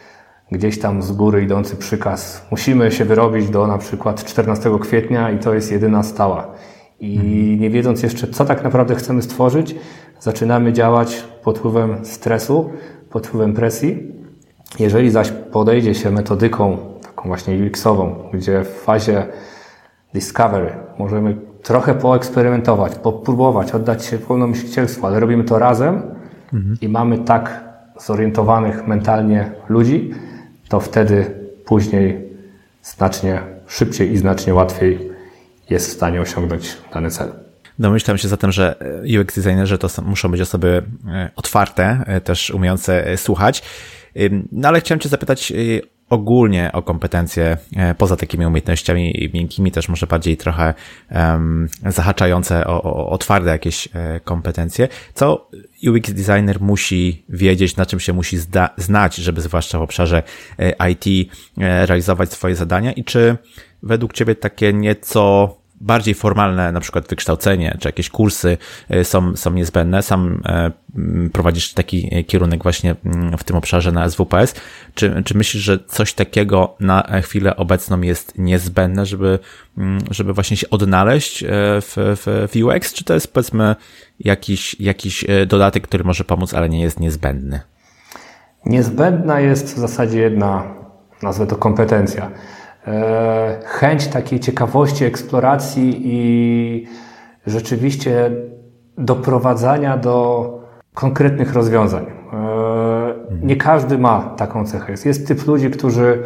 [0.51, 2.45] gdzieś tam z góry idący przykaz.
[2.51, 6.47] Musimy się wyrobić do na przykład 14 kwietnia i to jest jedyna stała.
[6.99, 7.59] I mhm.
[7.59, 9.75] nie wiedząc jeszcze, co tak naprawdę chcemy stworzyć,
[10.19, 12.69] zaczynamy działać pod wpływem stresu,
[13.09, 14.11] pod wpływem presji.
[14.79, 19.25] Jeżeli zaś podejdzie się metodyką taką właśnie UX-ową, gdzie w fazie
[20.13, 26.01] discovery możemy trochę poeksperymentować, popróbować, oddać się pełnomyślicielstwu, ale robimy to razem
[26.53, 26.77] mhm.
[26.81, 27.63] i mamy tak
[27.99, 30.11] zorientowanych mentalnie ludzi,
[30.69, 31.25] to wtedy
[31.65, 32.29] później
[32.83, 35.11] znacznie szybciej i znacznie łatwiej
[35.69, 37.42] jest w stanie osiągnąć dany cel.
[37.79, 38.75] Domyślam się zatem, że
[39.21, 43.63] UX designerzy to muszą być osoby e, otwarte, e, też umiejące słuchać.
[44.51, 45.53] No ale chciałem Cię zapytać
[46.13, 50.73] ogólnie o kompetencje e, poza takimi umiejętnościami miękkimi, też może bardziej trochę
[51.11, 54.87] um, zahaczające o, o, o twarde jakieś e, kompetencje.
[55.13, 55.49] Co
[55.89, 58.37] UX designer musi wiedzieć, na czym się musi
[58.77, 60.23] znać, żeby zwłaszcza w obszarze
[60.59, 63.37] e, IT realizować swoje zadania i czy
[63.83, 68.57] według Ciebie takie nieco bardziej formalne, na przykład wykształcenie, czy jakieś kursy
[68.93, 70.03] y, są, są niezbędne.
[70.03, 70.71] Sam e,
[71.33, 72.95] prowadzisz taki kierunek właśnie
[73.37, 74.55] w tym obszarze na SWPS.
[74.95, 79.39] Czy, czy myślisz, że coś takiego na chwilę obecną jest niezbędne, żeby,
[80.11, 81.47] żeby właśnie się odnaleźć e,
[81.81, 83.75] w, w, w UX, czy to jest powiedzmy
[84.19, 87.59] jakiś, jakiś e, dodatek, który może pomóc, ale nie jest niezbędny?
[88.65, 90.63] Niezbędna jest w zasadzie jedna,
[91.23, 92.31] nazwę to kompetencja.
[92.87, 96.87] E, chęć takiej ciekawości, eksploracji i
[97.45, 98.31] rzeczywiście
[98.97, 100.59] doprowadzania do
[100.93, 102.05] konkretnych rozwiązań.
[102.05, 102.33] E,
[103.41, 104.91] nie każdy ma taką cechę.
[104.91, 106.23] Jest, jest typ ludzi, którzy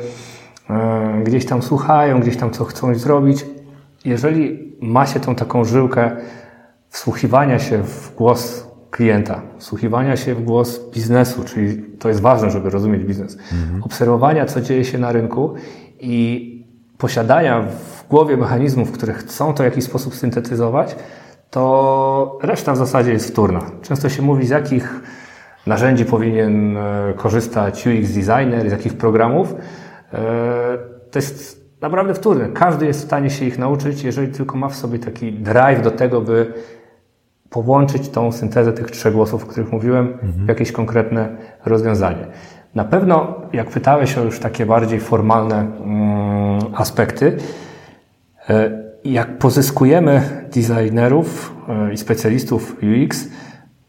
[0.69, 3.45] e, gdzieś tam słuchają, gdzieś tam co chcą zrobić.
[4.05, 6.11] Jeżeli ma się tą taką żyłkę
[6.89, 12.69] wsłuchiwania się w głos klienta, wsłuchiwania się w głos biznesu, czyli to jest ważne, żeby
[12.69, 13.83] rozumieć biznes, mhm.
[13.83, 15.53] obserwowania, co dzieje się na rynku
[15.99, 16.53] i
[16.97, 20.95] posiadania w głowie mechanizmów, które chcą to w jakiś sposób syntetyzować,
[21.49, 23.61] to reszta w zasadzie jest wtórna.
[23.81, 25.01] Często się mówi, z jakich
[25.67, 29.55] narzędzi powinien e, korzystać UX designer, z jakich programów.
[30.13, 30.77] E,
[31.11, 32.49] to jest naprawdę wtórne.
[32.49, 35.91] Każdy jest w stanie się ich nauczyć, jeżeli tylko ma w sobie taki drive do
[35.91, 36.53] tego, by
[37.49, 42.27] połączyć tą syntezę tych trzech głosów, o których mówiłem, w jakieś konkretne rozwiązanie.
[42.77, 47.37] Na pewno, jak pytałeś o już takie bardziej formalne mm, aspekty,
[48.49, 50.21] e, jak pozyskujemy
[50.53, 53.27] designerów e, i specjalistów UX,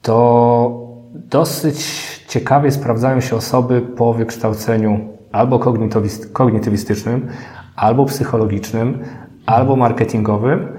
[0.03, 1.79] to dosyć
[2.29, 5.01] ciekawie sprawdzają się osoby po wykształceniu
[5.33, 5.59] albo
[6.33, 7.29] kognitywistycznym,
[7.77, 8.99] albo psychologicznym,
[9.47, 10.78] albo marketingowym,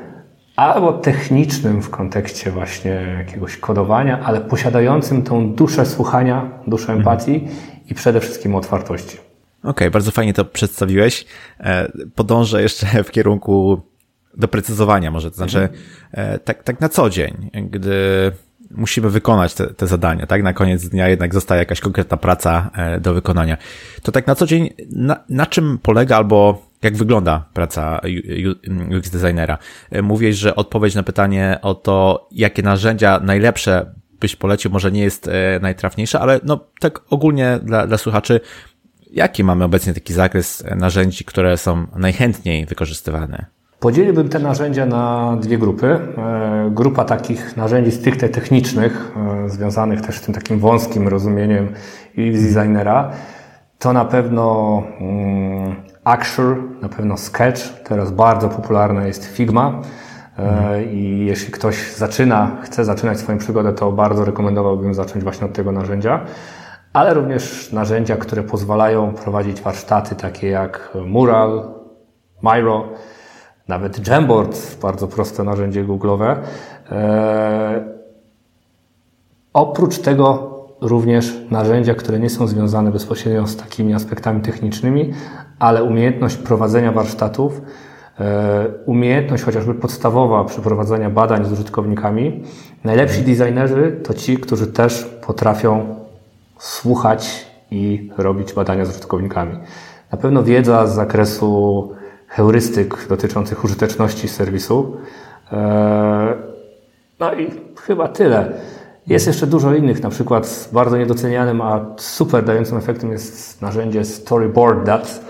[0.60, 7.48] albo technicznym w kontekście właśnie jakiegoś kodowania, ale posiadającym tą duszę słuchania, duszę empatii
[7.90, 9.18] i przede wszystkim otwartości.
[9.18, 11.26] Okej, okay, bardzo fajnie to przedstawiłeś.
[11.60, 13.82] E, podążę jeszcze w kierunku
[14.38, 15.70] doprecyzowania może, to znaczy
[16.12, 17.96] e, tak, tak na co dzień, gdy
[18.72, 20.44] musimy wykonać te, te zadania, tak?
[20.44, 23.58] Na koniec dnia jednak zostaje jakaś konkretna praca e, do wykonania.
[24.04, 28.02] To tak na co dzień, na, na czym polega albo jak wygląda praca
[28.98, 29.58] UX designera?
[30.04, 35.28] Mówisz, że odpowiedź na pytanie o to, jakie narzędzia najlepsze byś polecił, może nie jest
[35.28, 38.40] e, najtrafniejsza, ale no tak ogólnie dla, dla słuchaczy,
[39.12, 43.46] jaki mamy obecnie taki zakres narzędzi, które są najchętniej wykorzystywane?
[43.80, 45.88] Podzieliłbym te narzędzia na dwie grupy.
[45.88, 49.12] E, grupa takich narzędzi stricte technicznych,
[49.46, 51.68] e, związanych też z tym takim wąskim rozumieniem
[52.18, 53.12] UX designera,
[53.80, 55.76] to na pewno um,
[56.10, 57.84] Axure, na pewno Sketch.
[57.84, 59.82] Teraz bardzo popularna jest Figma.
[60.38, 65.54] E, I jeśli ktoś zaczyna, chce zaczynać swoją przygodę, to bardzo rekomendowałbym zacząć właśnie od
[65.54, 66.26] tego narzędzia.
[66.94, 71.64] Ale również narzędzia, które pozwalają prowadzić warsztaty takie jak Mural,
[72.44, 72.90] Miro,
[73.68, 76.36] nawet Jamboard, bardzo proste narzędzie google'owe.
[76.92, 77.84] E,
[79.54, 80.50] oprócz tego
[80.82, 85.14] również narzędzia, które nie są związane bezpośrednio z takimi aspektami technicznymi,
[85.60, 87.62] ale umiejętność prowadzenia warsztatów,
[88.20, 92.44] e, umiejętność chociażby podstawowa przeprowadzania badań z użytkownikami.
[92.84, 95.96] Najlepsi designerzy to ci, którzy też potrafią
[96.60, 99.60] słuchać i robić badania z użytkownikami.
[100.12, 101.92] Na pewno wiedza z zakresu
[102.28, 104.98] heurystyk dotyczących użyteczności serwisu.
[105.52, 106.34] E,
[107.20, 108.52] no i chyba tyle.
[109.08, 114.84] Jest jeszcze dużo innych, na przykład bardzo niedocenianym, a super dającym efektem jest narzędzie Storyboard
[114.84, 115.22] Dat,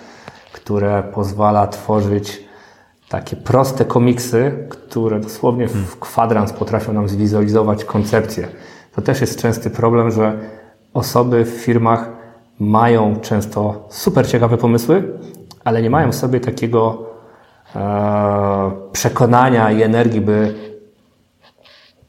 [0.70, 2.44] które pozwala tworzyć
[3.10, 8.48] takie proste komiksy, które dosłownie w kwadrans potrafią nam zwizualizować koncepcję.
[8.96, 10.40] To też jest częsty problem, że
[10.94, 12.10] osoby w firmach
[12.60, 15.20] mają często super ciekawe pomysły,
[15.64, 17.06] ale nie mają w sobie takiego
[17.76, 20.56] e, przekonania i energii, by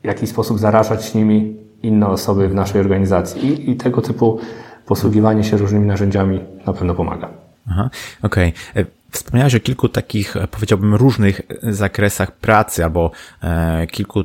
[0.02, 3.46] w jakiś sposób zarażać nimi inne osoby w naszej organizacji.
[3.46, 4.38] I, i tego typu
[4.86, 7.49] posługiwanie się różnymi narzędziami na pewno pomaga.
[7.66, 7.90] Aha,
[8.22, 8.48] okej.
[8.48, 8.82] Okay.
[8.82, 13.10] E, Wspomniałeś o kilku takich, e, powiedziałbym, różnych zakresach pracy, albo
[13.42, 14.24] e, kilku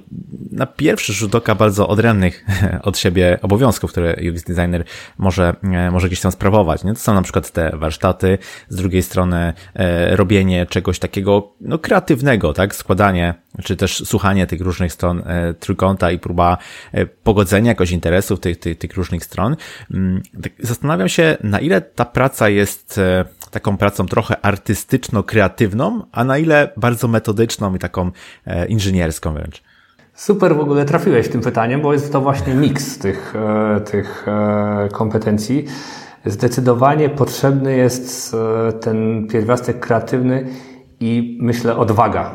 [0.51, 2.45] na pierwszy rzut oka bardzo odrębnych
[2.81, 4.83] od siebie obowiązków, które UX designer
[5.17, 6.83] może, e, może gdzieś tam sprawować.
[6.83, 6.93] Nie?
[6.93, 8.37] To są na przykład te warsztaty,
[8.69, 12.75] z drugiej strony e, robienie czegoś takiego no, kreatywnego, tak?
[12.75, 16.57] Składanie, czy też słuchanie tych różnych stron e, trójkąta i próba
[16.91, 19.55] e, pogodzenia jakoś interesów tych, tych, tych różnych stron.
[19.91, 26.23] Mm, tak zastanawiam się, na ile ta praca jest e, taką pracą trochę artystyczno-kreatywną, a
[26.23, 28.11] na ile bardzo metodyczną i taką
[28.45, 29.63] e, inżynierską wręcz.
[30.13, 34.89] Super w ogóle trafiłeś tym pytaniem, bo jest to właśnie miks tych, e, tych e,
[34.91, 35.65] kompetencji.
[36.25, 38.35] Zdecydowanie potrzebny jest
[38.81, 40.47] ten pierwiastek kreatywny
[40.99, 42.31] i myślę odwaga.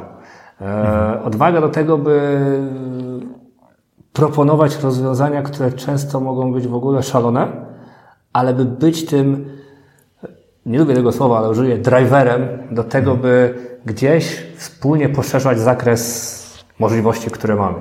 [0.61, 1.23] Mhm.
[1.23, 2.41] Odwaga do tego, by
[4.13, 7.67] proponować rozwiązania, które często mogą być w ogóle szalone,
[8.33, 9.60] ale by być tym
[10.71, 13.55] nie lubię tego słowa, ale użyję driverem do tego, by
[13.87, 16.41] gdzieś wspólnie poszerzać zakres
[16.79, 17.79] możliwości, które mamy.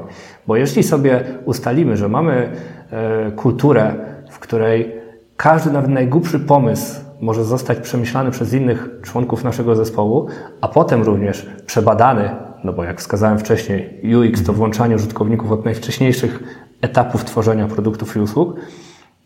[0.48, 2.52] Bo jeśli sobie ustalimy, że mamy
[2.92, 3.94] e, kulturę,
[4.30, 4.96] w której
[5.38, 10.28] każdy nawet najgłupszy pomysł może zostać przemyślany przez innych członków naszego zespołu,
[10.62, 12.30] a potem również przebadany,
[12.64, 16.44] no bo jak wskazałem wcześniej, UX to włączanie użytkowników od najwcześniejszych
[16.82, 18.56] etapów tworzenia produktów i usług,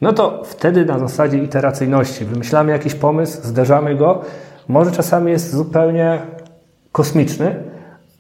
[0.04, 4.22] no to wtedy na zasadzie iteracyjności wymyślamy jakiś pomysł, zderzamy go.
[4.68, 6.22] Może czasami jest zupełnie
[6.92, 7.64] kosmiczny,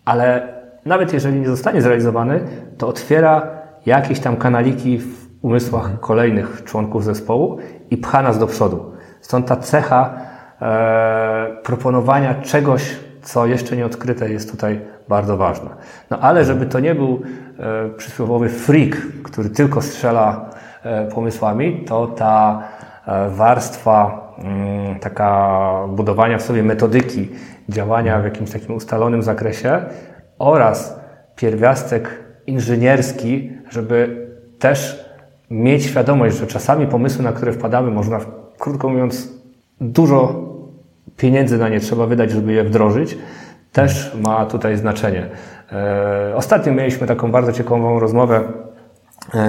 [0.05, 0.53] ale
[0.85, 2.39] nawet jeżeli nie zostanie zrealizowany,
[2.77, 3.47] to otwiera
[3.85, 7.57] jakieś tam kanaliki w umysłach kolejnych członków zespołu
[7.91, 8.91] i pcha nas do przodu.
[9.21, 10.13] Stąd ta cecha
[10.61, 15.69] e, proponowania czegoś, co jeszcze nie odkryte, jest tutaj bardzo ważna.
[16.09, 17.21] No ale żeby to nie był
[17.59, 20.49] e, przysłowiowy freak, który tylko strzela
[21.13, 22.63] pomysłami, to ta
[23.07, 27.29] e, warstwa mm, taka budowania w sobie metodyki
[27.69, 29.81] działania w jakimś takim ustalonym zakresie
[30.39, 30.99] oraz
[31.35, 34.27] pierwiastek inżynierski, żeby
[34.59, 35.05] też
[35.49, 38.19] mieć świadomość, że czasami pomysły, na które wpadamy, można,
[38.59, 39.31] krótko mówiąc,
[39.81, 40.35] dużo
[41.17, 43.17] pieniędzy na nie trzeba wydać, żeby je wdrożyć,
[43.71, 45.29] też ma tutaj znaczenie.
[45.71, 48.62] E, ostatnio mieliśmy taką bardzo ciekawą rozmowę E,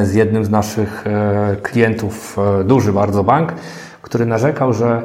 [0.02, 3.52] z jednym z naszych e, klientów, e, duży bardzo bank,
[4.02, 5.02] który narzekał, że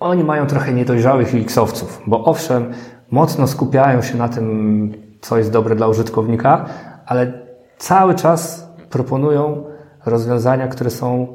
[0.00, 2.72] oni mają trochę niedojrzałych UX-owców, bo owszem,
[3.10, 6.66] mocno skupiają się na tym, co jest dobre dla użytkownika,
[7.06, 7.32] ale
[7.78, 9.64] cały czas proponują
[10.06, 11.26] rozwiązania, które są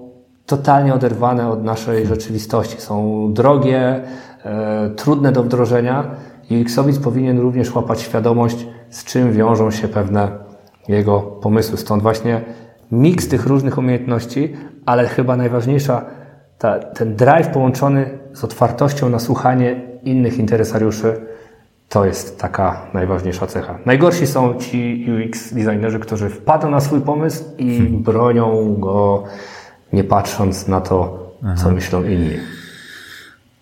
[0.46, 2.82] totalnie oderwane od naszej rzeczywistości.
[2.82, 4.04] Są drogie,
[4.44, 6.04] e, trudne do wdrożenia.
[6.52, 10.53] UX-owiec powinien również łapać świadomość, z czym wiążą się pewne
[10.88, 11.78] jego pomysły.
[11.78, 12.42] Stąd właśnie
[12.92, 14.54] miks tych różnych umiejętności,
[14.86, 16.06] ale chyba najważniejsza
[16.58, 21.22] ta, ten drive połączony z otwartością na słuchanie innych interesariuszy,
[21.90, 23.80] to jest taka najważniejsza cecha.
[23.86, 28.04] Najgorsi są ci UX designerzy, którzy wpadną na swój pomysł i hmm.
[28.04, 29.24] bronią go,
[29.94, 31.56] nie patrząc na to, Aha.
[31.56, 32.38] co myślą inni.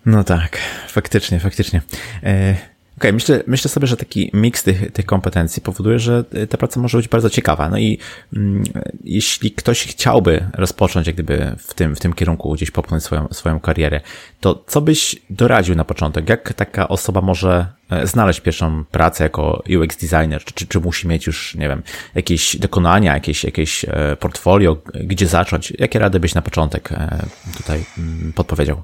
[0.05, 0.57] No tak,
[0.87, 1.81] faktycznie, faktycznie.
[2.23, 6.79] E okay, myślę, myślę sobie, że taki miks tych, tych kompetencji powoduje, że ta praca
[6.79, 7.69] może być bardzo ciekawa.
[7.69, 7.97] No i
[8.35, 8.63] mm,
[9.03, 13.59] jeśli ktoś chciałby rozpocząć jak gdyby w tym, w tym kierunku gdzieś popchnąć swoją, swoją
[13.59, 14.01] karierę,
[14.39, 16.29] to co byś doradził na początek?
[16.29, 20.43] Jak taka osoba może e, znaleźć pierwszą pracę jako UX designer?
[20.43, 21.83] Czy, czy, czy musi mieć już, nie wiem,
[22.15, 25.73] jakieś dokonania, jakieś, jakieś e, portfolio, gdzie zacząć?
[25.79, 27.25] Jakie rady byś na początek e,
[27.57, 28.81] tutaj mm, podpowiedział?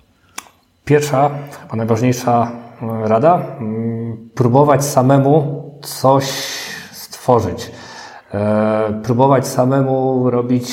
[0.86, 6.26] Pierwsza, chyba najważniejsza rada, mm, próbować samemu coś
[6.92, 7.72] stworzyć.
[8.34, 10.68] E, próbować samemu robić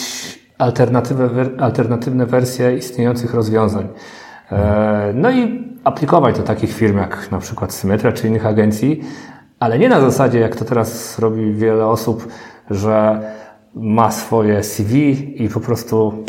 [1.58, 3.88] alternatywne wersje istniejących rozwiązań.
[4.52, 9.04] E, no i aplikować do takich firm jak na przykład Symetra czy innych agencji,
[9.60, 12.28] ale nie na zasadzie, jak to teraz robi wiele osób,
[12.70, 13.20] że
[13.74, 16.24] ma swoje CV i po prostu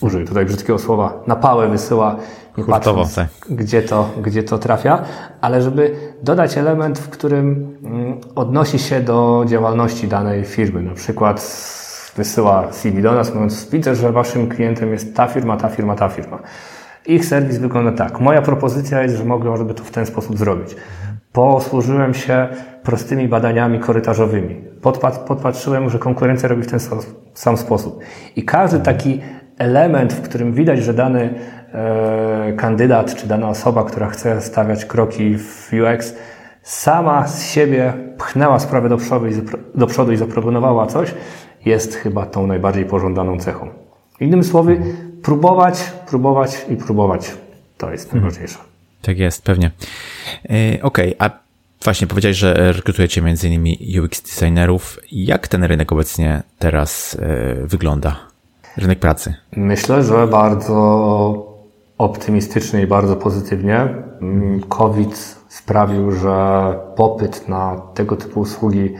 [0.00, 2.16] użyj tutaj brzydkiego słowa, na pałę wysyła,
[2.58, 3.28] nie patrząc, tak.
[3.50, 5.02] gdzie to, gdzie to trafia,
[5.40, 10.82] ale żeby dodać element, w którym mm, odnosi się do działalności danej firmy.
[10.82, 11.40] Na przykład
[12.16, 16.08] wysyła CV do nas, mówiąc, widzę, że waszym klientem jest ta firma, ta firma, ta
[16.08, 16.38] firma.
[17.06, 18.20] Ich serwis wygląda tak.
[18.20, 20.76] Moja propozycja jest, że mogę żeby to w ten sposób zrobić.
[21.32, 22.48] Posłużyłem się
[22.82, 24.64] prostymi badaniami korytarzowymi.
[25.26, 26.80] Podpatrzyłem, że konkurencja robi w ten
[27.34, 28.00] sam sposób.
[28.36, 29.20] I każdy taki
[29.58, 31.34] element, w którym widać, że dany
[31.72, 36.14] e, kandydat czy dana osoba, która chce stawiać kroki w UX,
[36.62, 39.32] sama z siebie pchnęła sprawę do przodu, i,
[39.74, 41.14] do przodu i zaproponowała coś,
[41.64, 43.68] jest chyba tą najbardziej pożądaną cechą.
[44.20, 44.80] Innymi słowy,
[45.22, 47.32] próbować, próbować i próbować.
[47.78, 48.22] To jest mhm.
[48.22, 48.58] najważniejsze.
[49.02, 49.70] Tak jest, pewnie.
[50.44, 51.30] E, Okej, okay, a
[51.84, 55.00] właśnie powiedziałeś, że rekrutujecie między innymi UX designerów.
[55.12, 58.16] Jak ten rynek obecnie teraz e, wygląda?
[58.76, 59.34] Rynek pracy?
[59.56, 61.56] Myślę, że bardzo
[61.98, 63.76] optymistycznie i bardzo pozytywnie.
[64.20, 68.94] Mm, COVID sprawił, że popyt na tego typu usługi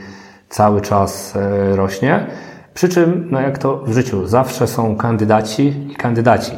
[0.49, 2.27] cały czas e, rośnie.
[2.73, 6.51] Przy czym, no jak to w życiu, zawsze są kandydaci i kandydaci.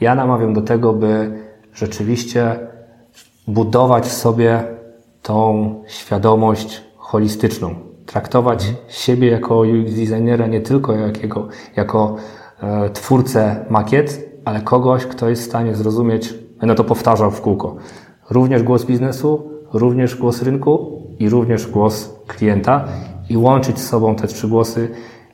[0.00, 1.40] Ja namawiam do tego, by
[1.74, 2.58] rzeczywiście
[3.48, 4.64] budować w sobie
[5.22, 7.74] tą świadomość holistyczną.
[8.06, 12.16] Traktować siebie jako UX designera nie tylko jakiego, jako
[12.92, 17.76] twórcę makiet, ale kogoś, kto jest w stanie zrozumieć, będę to powtarzał w kółko,
[18.30, 22.84] również głos biznesu, również głos rynku i również głos klienta
[23.30, 24.88] i łączyć z sobą te trzy głosy,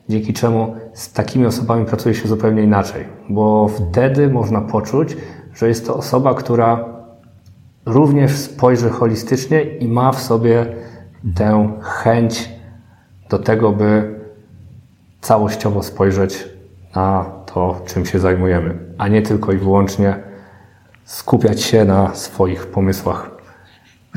[0.09, 5.17] dzięki czemu z takimi osobami pracuje się zupełnie inaczej, bo wtedy można poczuć,
[5.55, 6.85] że jest to osoba, która
[7.85, 10.65] również spojrzy holistycznie i ma w sobie
[11.35, 12.49] tę chęć
[13.29, 14.19] do tego, by
[15.21, 16.52] całościowo spojrzeć
[16.95, 20.15] na to, czym się zajmujemy, a nie tylko i wyłącznie
[21.05, 23.31] skupiać się na swoich pomysłach,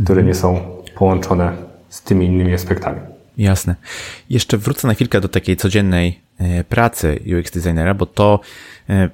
[0.05, 0.61] które nie są
[0.95, 1.53] połączone
[1.89, 3.01] z tymi innymi aspektami.
[3.39, 3.75] Jasne.
[4.31, 8.41] Jeszcze wrócę na chwilkę do takiej codziennej e, pracy UX designera, bo to,
[8.89, 9.11] e,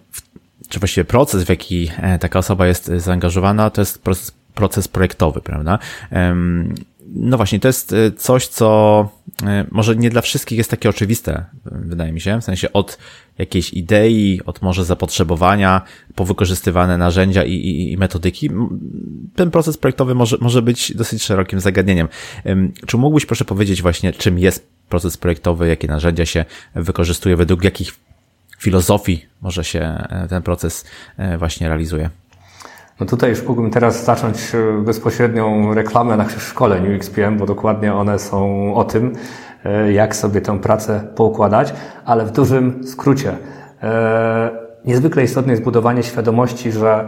[0.69, 5.41] czy właściwie proces, w jaki e, taka osoba jest zaangażowana, to jest proces, proces projektowy,
[5.41, 5.79] prawda?
[7.15, 9.09] No właśnie, to jest coś, co
[9.71, 12.99] może nie dla wszystkich jest takie oczywiste, wydaje mi się, w sensie od
[13.43, 15.83] jakiejś idei, od może zapotrzebowania,
[16.15, 18.51] po wykorzystywane narzędzia i, i, i metodyki.
[19.35, 22.09] Ten proces projektowy może, może być dosyć szerokim zagadnieniem.
[22.87, 27.93] Czy mógłbyś proszę powiedzieć właśnie, czym jest proces projektowy, jakie narzędzia się wykorzystuje, według jakich
[28.59, 30.85] filozofii może się e, ten proces
[31.17, 32.11] e, właśnie realizuje?
[33.01, 38.19] No tutaj już mógłbym teraz zacząć e, bezpośrednią reklamę naszych szkoleń UXPM, bo dokładnie one
[38.19, 39.13] są o tym,
[39.93, 43.37] jak sobie tę pracę poukładać, ale w dużym skrócie.
[43.83, 44.51] E,
[44.85, 47.07] niezwykle istotne jest budowanie świadomości, że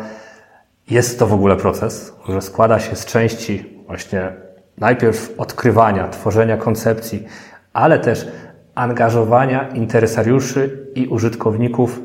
[0.90, 4.32] jest to w ogóle proces, że składa się z części właśnie
[4.78, 7.26] najpierw odkrywania, tworzenia koncepcji,
[7.72, 8.28] ale też
[8.74, 12.00] angażowania interesariuszy i użytkowników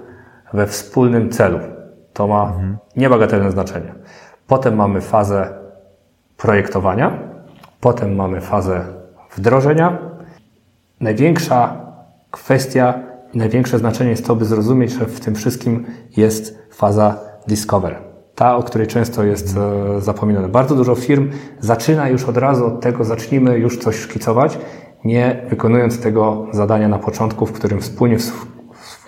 [0.53, 1.59] we wspólnym celu.
[2.13, 2.77] To ma mhm.
[2.95, 3.93] niebagatelne znaczenie.
[4.47, 5.47] Potem mamy fazę
[6.37, 7.19] projektowania,
[7.81, 8.81] potem mamy fazę
[9.35, 10.08] wdrożenia.
[10.99, 11.85] Największa
[12.31, 12.99] kwestia
[13.33, 15.85] i największe znaczenie jest to, by zrozumieć, że w tym wszystkim
[16.17, 17.97] jest faza discover.
[18.35, 20.49] Ta, o której często jest e, zapominane.
[20.49, 24.57] Bardzo dużo firm zaczyna już od razu od tego, zacznijmy już coś szkicować,
[25.05, 28.17] nie wykonując tego zadania na początku, w którym wspólnie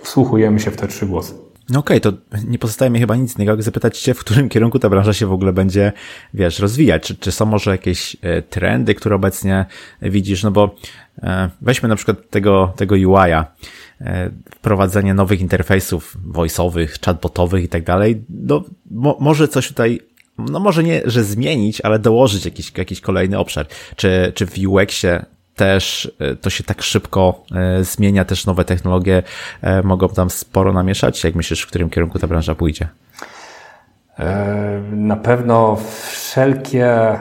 [0.01, 1.50] wsłuchujemy się w te trzy głosy.
[1.71, 4.49] No okej, okay, to nie pozostaje mi chyba nic innego, jak zapytać Cię, w którym
[4.49, 5.91] kierunku ta branża się w ogóle będzie,
[6.33, 7.03] wiesz, rozwijać.
[7.03, 9.65] Czy, czy są może jakieś e, trendy, które obecnie
[10.01, 10.43] widzisz?
[10.43, 10.75] No bo
[11.23, 13.45] e, weźmy na przykład tego, tego UI-a,
[14.01, 18.21] e, wprowadzenie nowych interfejsów voice'owych, chatbotowych i tak dalej.
[18.29, 19.99] No, mo, może coś tutaj
[20.37, 23.67] no może nie, że zmienić, ale dołożyć jakiś, jakiś kolejny obszar.
[23.95, 25.25] Czy, czy w UX-ie
[25.55, 29.23] też e, to się tak szybko e, zmienia, też nowe technologie
[29.61, 31.23] e, mogą tam sporo namieszać?
[31.23, 32.87] Jak myślisz, w którym kierunku ta branża pójdzie?
[34.91, 35.77] Na pewno
[36.11, 37.19] wszelkie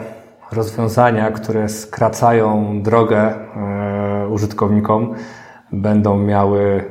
[0.53, 3.35] rozwiązania, które skracają drogę
[4.31, 5.14] użytkownikom,
[5.72, 6.85] będą miały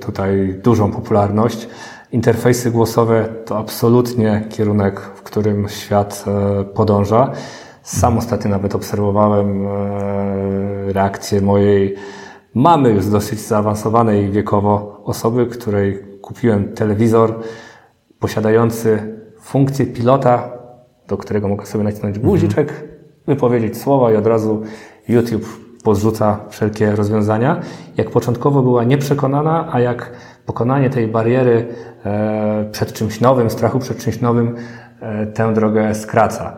[0.00, 1.68] tutaj dużą popularność.
[2.12, 6.24] Interfejsy głosowe to absolutnie kierunek, w którym świat
[6.74, 7.32] podąża.
[7.84, 11.94] Sam ostatnio nawet obserwowałem e, reakcję mojej
[12.54, 17.40] mamy już dosyć zaawansowanej wiekowo osoby, której kupiłem telewizor
[18.18, 20.50] posiadający funkcję pilota,
[21.08, 22.84] do którego mogę sobie nacisnąć guziczek,
[23.26, 24.62] wypowiedzieć słowa i od razu
[25.08, 25.46] YouTube
[25.82, 27.60] pozrzuca wszelkie rozwiązania.
[27.96, 30.12] Jak początkowo była nieprzekonana, a jak
[30.46, 31.66] pokonanie tej bariery
[32.04, 34.56] e, przed czymś nowym, strachu przed czymś nowym,
[35.00, 36.56] e, tę drogę skraca.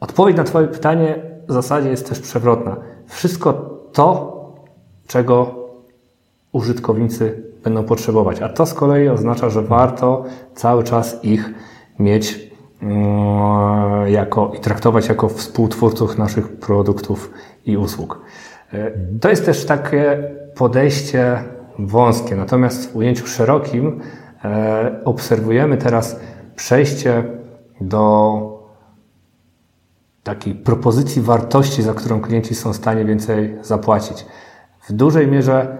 [0.00, 2.76] Odpowiedź na Twoje pytanie w zasadzie jest też przewrotna.
[3.06, 3.52] Wszystko
[3.92, 4.36] to,
[5.06, 5.54] czego
[6.52, 10.24] użytkownicy będą potrzebować, a to z kolei oznacza, że warto
[10.54, 11.50] cały czas ich
[11.98, 12.50] mieć
[12.82, 17.30] mm, jako i traktować jako współtwórców naszych produktów
[17.66, 18.20] i usług.
[18.72, 18.90] E,
[19.20, 21.42] to jest też takie podejście
[21.78, 24.00] wąskie, natomiast w ujęciu szerokim
[24.44, 26.20] e, obserwujemy teraz
[26.56, 27.24] przejście
[27.80, 28.55] do
[30.26, 34.26] takiej propozycji wartości, za którą klienci są w stanie więcej zapłacić.
[34.88, 35.78] W dużej mierze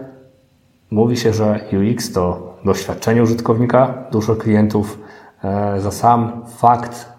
[0.91, 4.07] mówi się, że UX to doświadczenie użytkownika.
[4.11, 4.99] Dużo klientów
[5.43, 7.11] e, za sam fakt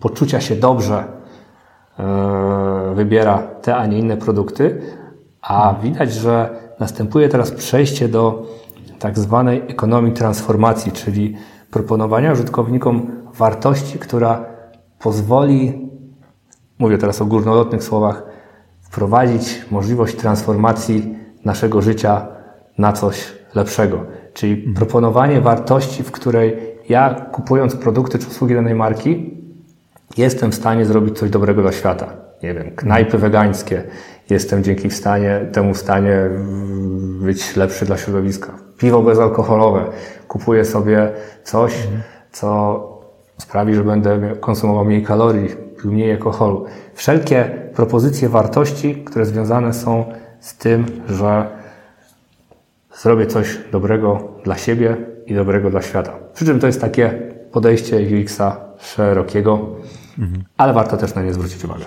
[0.00, 1.04] poczucia się dobrze
[1.98, 4.82] e, wybiera te, a nie inne produkty,
[5.42, 6.50] a widać, że
[6.80, 8.46] następuje teraz przejście do
[8.98, 11.36] tak zwanej ekonomii transformacji, czyli
[11.70, 14.44] proponowania użytkownikom wartości, która
[14.98, 15.90] pozwoli
[16.80, 18.22] mówię teraz o górnolotnych słowach,
[18.80, 21.14] wprowadzić możliwość transformacji
[21.44, 22.26] naszego życia
[22.78, 24.04] na coś lepszego.
[24.34, 24.74] Czyli mhm.
[24.74, 26.56] proponowanie wartości, w której
[26.88, 29.34] ja kupując produkty czy usługi danej marki,
[30.16, 32.12] jestem w stanie zrobić coś dobrego dla świata.
[32.42, 33.82] Nie wiem, knajpy wegańskie,
[34.30, 36.30] jestem dzięki w stanie, temu w stanie
[37.20, 38.52] być lepszy dla środowiska.
[38.78, 39.84] Piwo bezalkoholowe,
[40.28, 41.12] kupuję sobie
[41.44, 42.02] coś, mhm.
[42.32, 43.00] co
[43.38, 45.48] sprawi, że będę konsumował mniej kalorii,
[45.82, 46.64] pił mniej alkoholu.
[46.94, 50.04] Wszelkie propozycje wartości, które związane są
[50.40, 51.46] z tym, że
[52.94, 56.12] zrobię coś dobrego dla siebie i dobrego dla świata.
[56.34, 57.10] Przy czym to jest takie
[57.52, 59.76] podejście UX-a szerokiego,
[60.18, 60.44] mhm.
[60.56, 61.84] ale warto też na nie zwrócić uwagę.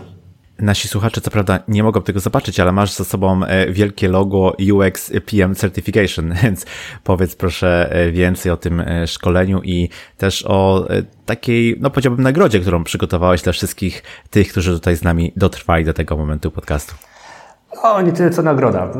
[0.60, 4.56] Nasi słuchacze co prawda nie mogą tego zobaczyć, ale masz za sobą e, wielkie logo
[4.74, 6.66] UX PM Certification, więc
[7.04, 10.88] powiedz proszę e, więcej o tym e, szkoleniu i też o
[11.26, 15.94] takiej, no powiedziałbym nagrodzie, którą przygotowałeś dla wszystkich tych, którzy tutaj z nami dotrwali do
[15.94, 16.96] tego momentu podcastu.
[17.84, 18.92] No, nie tyle co nagroda.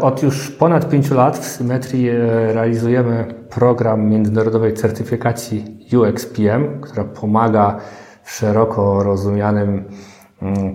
[0.00, 2.10] Od już ponad pięciu lat w Symetrii
[2.52, 5.64] realizujemy program międzynarodowej certyfikacji
[5.96, 7.80] UXPM, która pomaga
[8.22, 9.84] w szeroko rozumianym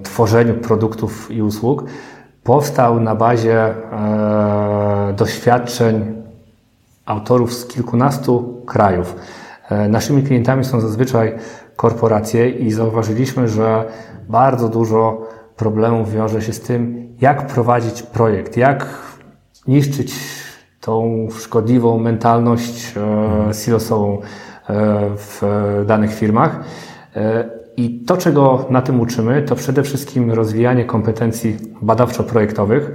[0.04, 1.84] tworzeniu produktów i usług
[2.44, 6.24] powstał na bazie e, doświadczeń
[7.06, 9.16] autorów z kilkunastu krajów.
[9.70, 11.36] E, naszymi klientami są zazwyczaj
[11.76, 13.86] korporacje i zauważyliśmy, że
[14.30, 18.88] bardzo dużo problemów wiąże się z tym, jak prowadzić projekt, jak
[19.68, 20.16] niszczyć
[20.82, 24.22] tą szkodliwą mentalność e, silosową
[25.18, 25.42] w
[25.88, 26.60] danych firmach.
[27.78, 32.92] I to, czego na tym uczymy, to przede wszystkim rozwijanie kompetencji badawczo-projektowych,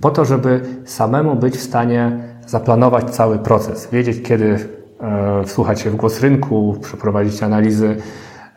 [0.00, 4.58] po to, żeby samemu być w stanie zaplanować cały proces, wiedzieć, kiedy
[5.00, 7.96] e, wsłuchać się w głos rynku, przeprowadzić analizy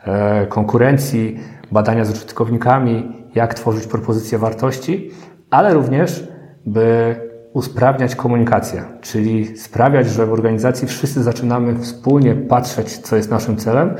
[0.04, 1.40] e, konkurencji,
[1.72, 5.10] badania z użytkownikami, jak tworzyć propozycje wartości,
[5.50, 6.28] ale również,
[6.66, 7.16] by
[7.52, 13.94] usprawniać komunikację, czyli sprawiać, że w organizacji wszyscy zaczynamy wspólnie patrzeć, co jest naszym celem,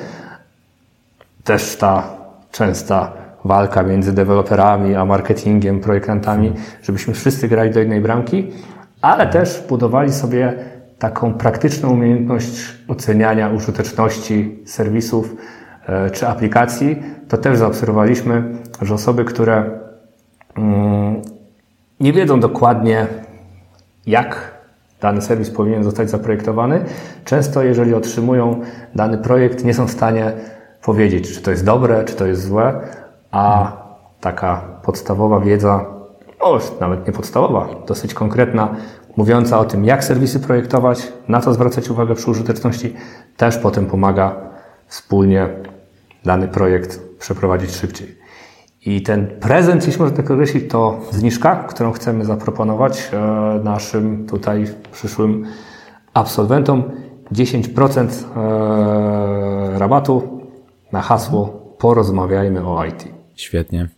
[1.46, 2.02] też ta
[2.52, 3.12] częsta
[3.44, 8.52] walka między deweloperami a marketingiem, projektantami, żebyśmy wszyscy grali do jednej bramki,
[9.00, 10.54] ale też budowali sobie
[10.98, 15.36] taką praktyczną umiejętność oceniania użyteczności serwisów
[15.86, 17.02] e, czy aplikacji.
[17.28, 18.44] To też zaobserwowaliśmy,
[18.82, 19.70] że osoby, które
[20.56, 21.22] mm,
[22.00, 23.06] nie wiedzą dokładnie,
[24.06, 24.56] jak
[25.00, 26.84] dany serwis powinien zostać zaprojektowany,
[27.24, 28.60] często jeżeli otrzymują
[28.94, 30.32] dany projekt, nie są w stanie
[30.82, 32.80] powiedzieć, czy to jest dobre, czy to jest złe,
[33.30, 33.72] a
[34.20, 35.84] taka podstawowa wiedza,
[36.40, 38.76] o, nawet nie podstawowa, dosyć konkretna,
[39.16, 42.94] mówiąca o tym, jak serwisy projektować, na co zwracać uwagę przy użyteczności,
[43.36, 44.36] też potem pomaga
[44.86, 45.48] wspólnie
[46.24, 48.16] dany projekt przeprowadzić szybciej.
[48.86, 54.66] I ten prezent, jeśli można tak określić, to zniżka, którą chcemy zaproponować e, naszym tutaj
[54.92, 55.44] przyszłym
[56.14, 56.82] absolwentom.
[57.32, 60.35] 10% e, rabatu
[60.92, 61.46] na hasło
[61.78, 63.04] porozmawiajmy o IT.
[63.36, 63.88] Świetnie.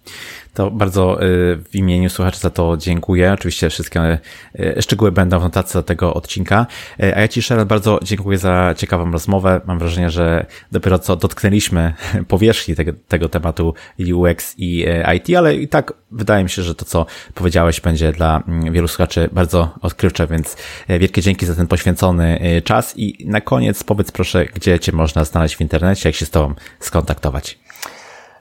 [0.55, 1.27] To bardzo y,
[1.57, 3.33] w imieniu słuchaczy za to dziękuję.
[3.33, 4.19] Oczywiście wszystkie
[4.61, 6.67] y, szczegóły będą w notacji do tego odcinka.
[7.03, 9.61] Y, a ja Ci, Sharon, bardzo dziękuję za ciekawą rozmowę.
[9.67, 11.93] Mam wrażenie, że dopiero co dotknęliśmy
[12.29, 13.75] powierzchni tego, tego tematu
[14.15, 14.87] UX i
[15.17, 18.89] IT, ale i tak wydaje mi się, że to, co powiedziałeś, będzie dla mm, wielu
[18.89, 20.57] słuchaczy bardzo odkrywcze, więc
[20.89, 22.95] wielkie dzięki za ten poświęcony czas.
[22.97, 26.55] I na koniec powiedz proszę, gdzie Cię można znaleźć w internecie, jak się z Tobą
[26.81, 27.59] skontaktować.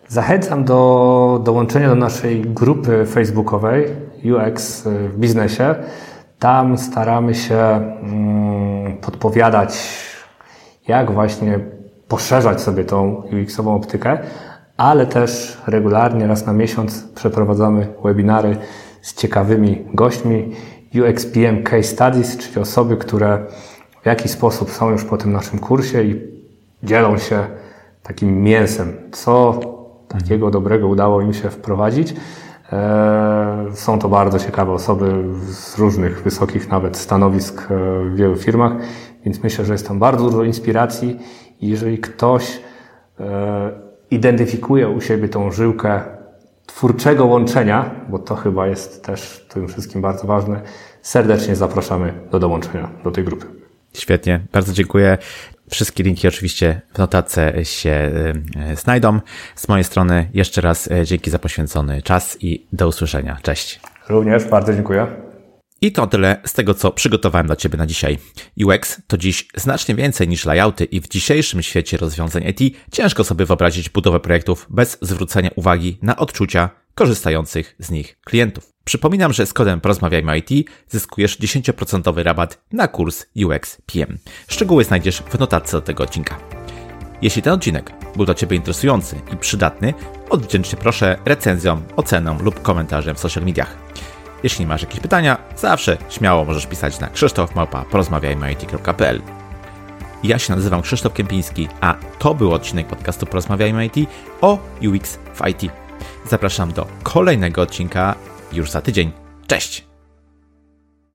[0.10, 3.86] Zachęcam do dołączenia do naszej grupy facebookowej
[4.24, 5.76] UX w biznesie.
[6.40, 9.80] Tam staramy się mm, podpowiadać,
[10.88, 11.60] jak właśnie
[12.08, 14.18] poszerzać sobie tą UX-ową optykę,
[14.78, 18.58] ale też regularnie, raz na miesiąc przeprowadzamy webinary
[19.02, 20.52] z ciekawymi gośćmi.
[20.96, 23.46] UXPM Case Studies, czyli osoby, które
[24.04, 26.22] w jakiś sposób są już po tym naszym kursie i
[26.84, 27.48] dzielą się
[28.04, 29.60] takim mięsem, co
[30.08, 32.14] takiego dobrego udało im się wprowadzić.
[32.72, 38.72] E, są to bardzo ciekawe osoby z różnych wysokich nawet stanowisk e, w wielu firmach,
[39.26, 41.20] więc myślę, że jest tam bardzo dużo inspiracji
[41.62, 42.60] jeżeli ktoś
[43.20, 43.72] e,
[44.12, 46.02] identyfikuje u siebie tą żyłkę
[46.66, 50.62] twórczego łączenia, bo to chyba jest też tym wszystkim bardzo ważne,
[51.02, 53.46] serdecznie zapraszamy do dołączenia do tej grupy.
[53.94, 55.18] Świetnie, bardzo dziękuję.
[55.70, 59.20] Wszystkie linki oczywiście w notatce się e, znajdą.
[59.56, 63.38] Z mojej strony jeszcze raz e, dzięki za poświęcony czas i do usłyszenia.
[63.42, 63.80] Cześć.
[64.10, 65.08] Również bardzo dziękuję.
[65.82, 68.18] I to tyle z tego, co przygotowałem dla Ciebie na dzisiaj.
[68.66, 73.46] UX to dziś znacznie więcej niż layouty i w dzisiejszym świecie rozwiązań IT ciężko sobie
[73.46, 78.74] wyobrazić budowę projektów bez zwrócenia uwagi na odczucia korzystających z nich klientów.
[78.84, 84.18] Przypominam, że z kodem Porozmawiajmy IT zyskujesz 10% rabat na kurs UX PM.
[84.48, 86.40] Szczegóły znajdziesz w notatce do tego odcinka.
[87.22, 89.94] Jeśli ten odcinek był dla Ciebie interesujący i przydatny,
[90.30, 93.78] odwdzięcz proszę recenzją, oceną lub komentarzem w social mediach.
[94.44, 99.22] Jeśli masz jakieś pytania, zawsze śmiało możesz pisać na krzysztofmałpa.porozmawiajmy.it.pl
[100.24, 103.96] Ja się nazywam Krzysztof Kępiński, a to był odcinek podcastu Porozmawiajmy IT
[104.42, 105.87] o UX w IT.
[106.30, 108.16] Zapraszam do kolejnego odcinka
[108.54, 109.12] już za tydzień.
[109.48, 109.87] Cześć!